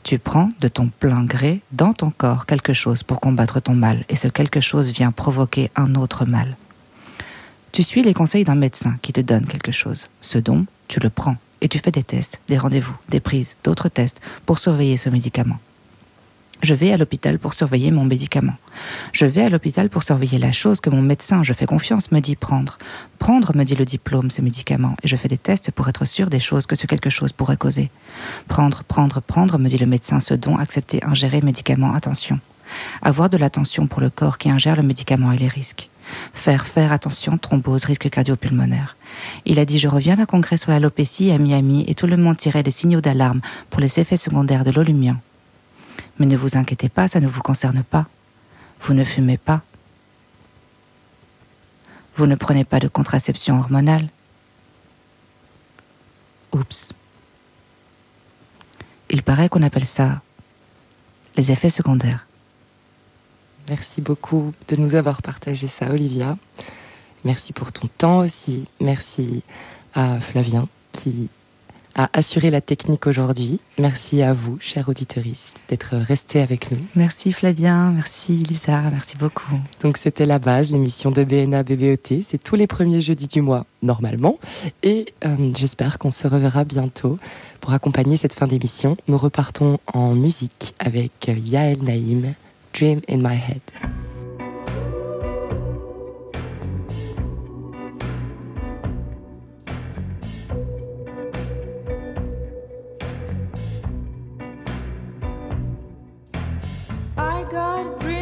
Tu 0.02 0.18
prends 0.18 0.50
de 0.60 0.68
ton 0.68 0.88
plein 0.88 1.24
gré 1.24 1.60
dans 1.70 1.94
ton 1.94 2.10
corps 2.10 2.46
quelque 2.46 2.72
chose 2.72 3.02
pour 3.02 3.20
combattre 3.20 3.60
ton 3.60 3.74
mal 3.74 4.04
et 4.08 4.16
ce 4.16 4.28
quelque 4.28 4.60
chose 4.60 4.90
vient 4.90 5.12
provoquer 5.12 5.70
un 5.76 5.94
autre 5.94 6.24
mal. 6.24 6.56
Tu 7.72 7.82
suis 7.82 8.02
les 8.02 8.12
conseils 8.12 8.44
d'un 8.44 8.54
médecin 8.54 8.98
qui 9.00 9.14
te 9.14 9.22
donne 9.22 9.46
quelque 9.46 9.72
chose. 9.72 10.08
Ce 10.20 10.36
don, 10.36 10.66
tu 10.88 11.00
le 11.00 11.08
prends 11.08 11.38
et 11.62 11.68
tu 11.68 11.78
fais 11.78 11.90
des 11.90 12.02
tests, 12.02 12.38
des 12.46 12.58
rendez-vous, 12.58 12.94
des 13.08 13.18
prises, 13.18 13.56
d'autres 13.64 13.88
tests 13.88 14.20
pour 14.44 14.58
surveiller 14.58 14.98
ce 14.98 15.08
médicament. 15.08 15.58
Je 16.60 16.74
vais 16.74 16.92
à 16.92 16.98
l'hôpital 16.98 17.38
pour 17.38 17.54
surveiller 17.54 17.90
mon 17.90 18.04
médicament. 18.04 18.56
Je 19.14 19.24
vais 19.24 19.44
à 19.44 19.48
l'hôpital 19.48 19.88
pour 19.88 20.02
surveiller 20.02 20.38
la 20.38 20.52
chose 20.52 20.82
que 20.82 20.90
mon 20.90 21.00
médecin, 21.00 21.42
je 21.42 21.54
fais 21.54 21.64
confiance, 21.64 22.12
me 22.12 22.20
dit 22.20 22.36
prendre. 22.36 22.76
Prendre, 23.18 23.56
me 23.56 23.64
dit 23.64 23.74
le 23.74 23.86
diplôme, 23.86 24.30
ce 24.30 24.42
médicament, 24.42 24.94
et 25.02 25.08
je 25.08 25.16
fais 25.16 25.28
des 25.28 25.38
tests 25.38 25.70
pour 25.70 25.88
être 25.88 26.04
sûr 26.04 26.28
des 26.28 26.40
choses 26.40 26.66
que 26.66 26.76
ce 26.76 26.86
quelque 26.86 27.10
chose 27.10 27.32
pourrait 27.32 27.56
causer. 27.56 27.90
Prendre, 28.48 28.84
prendre, 28.84 29.22
prendre, 29.22 29.58
me 29.58 29.70
dit 29.70 29.78
le 29.78 29.86
médecin, 29.86 30.20
ce 30.20 30.34
don, 30.34 30.58
accepter, 30.58 31.02
ingérer 31.04 31.40
médicament, 31.40 31.94
attention. 31.94 32.38
Avoir 33.00 33.30
de 33.30 33.38
l'attention 33.38 33.86
pour 33.86 34.02
le 34.02 34.10
corps 34.10 34.36
qui 34.36 34.50
ingère 34.50 34.76
le 34.76 34.82
médicament 34.82 35.32
et 35.32 35.38
les 35.38 35.48
risques. 35.48 35.88
Faire, 36.32 36.66
faire 36.66 36.92
attention, 36.92 37.38
thrombose, 37.38 37.84
risque 37.84 38.08
cardio-pulmonaire. 38.08 38.96
Il 39.44 39.58
a 39.58 39.64
dit 39.64 39.78
Je 39.78 39.88
reviens 39.88 40.16
d'un 40.16 40.26
congrès 40.26 40.56
sur 40.56 40.70
l'alopécie 40.70 41.30
à 41.30 41.38
Miami 41.38 41.84
et 41.88 41.94
tout 41.94 42.06
le 42.06 42.16
monde 42.16 42.36
tirait 42.36 42.62
des 42.62 42.70
signaux 42.70 43.00
d'alarme 43.00 43.40
pour 43.70 43.80
les 43.80 44.00
effets 44.00 44.16
secondaires 44.16 44.64
de 44.64 44.70
l'olumian. 44.70 45.16
Mais 46.18 46.26
ne 46.26 46.36
vous 46.36 46.56
inquiétez 46.56 46.88
pas, 46.88 47.08
ça 47.08 47.20
ne 47.20 47.26
vous 47.26 47.42
concerne 47.42 47.82
pas. 47.82 48.06
Vous 48.80 48.94
ne 48.94 49.04
fumez 49.04 49.38
pas. 49.38 49.62
Vous 52.16 52.26
ne 52.26 52.34
prenez 52.34 52.64
pas 52.64 52.78
de 52.78 52.88
contraception 52.88 53.58
hormonale. 53.58 54.08
Oups. 56.52 56.92
Il 59.08 59.22
paraît 59.22 59.48
qu'on 59.48 59.62
appelle 59.62 59.86
ça 59.86 60.20
les 61.36 61.50
effets 61.50 61.70
secondaires. 61.70 62.26
Merci 63.68 64.00
beaucoup 64.00 64.52
de 64.68 64.76
nous 64.76 64.94
avoir 64.94 65.22
partagé 65.22 65.66
ça, 65.66 65.90
Olivia. 65.90 66.36
Merci 67.24 67.52
pour 67.52 67.72
ton 67.72 67.88
temps 67.98 68.18
aussi. 68.18 68.66
Merci 68.80 69.42
à 69.94 70.20
Flavien 70.20 70.68
qui 70.92 71.30
à 71.94 72.08
assurer 72.12 72.50
la 72.50 72.60
technique 72.60 73.06
aujourd'hui. 73.06 73.60
Merci 73.78 74.22
à 74.22 74.32
vous, 74.32 74.56
chers 74.60 74.88
auditeuristes, 74.88 75.62
d'être 75.68 75.94
restés 75.96 76.40
avec 76.40 76.70
nous. 76.70 76.78
Merci 76.96 77.32
Flavien, 77.32 77.90
merci 77.90 78.32
Lisa, 78.36 78.80
merci 78.90 79.16
beaucoup. 79.16 79.58
Donc 79.82 79.98
c'était 79.98 80.26
la 80.26 80.38
base, 80.38 80.70
l'émission 80.70 81.10
de 81.10 81.24
BNA 81.24 81.62
BBOT. 81.62 82.22
C'est 82.22 82.42
tous 82.42 82.56
les 82.56 82.66
premiers 82.66 83.00
jeudis 83.00 83.28
du 83.28 83.42
mois, 83.42 83.66
normalement. 83.82 84.38
Et 84.82 85.12
euh, 85.24 85.52
j'espère 85.56 85.98
qu'on 85.98 86.10
se 86.10 86.26
reverra 86.26 86.64
bientôt 86.64 87.18
pour 87.60 87.74
accompagner 87.74 88.16
cette 88.16 88.34
fin 88.34 88.46
d'émission. 88.46 88.96
Nous 89.08 89.18
repartons 89.18 89.78
en 89.92 90.14
musique 90.14 90.74
avec 90.78 91.12
Yael 91.28 91.82
Naïm, 91.82 92.34
dream 92.72 93.02
in 93.06 93.22
my 93.22 93.34
head. 93.34 93.60
I 107.16 107.44
got 107.50 107.86
a 107.86 107.98
dream. 108.00 108.21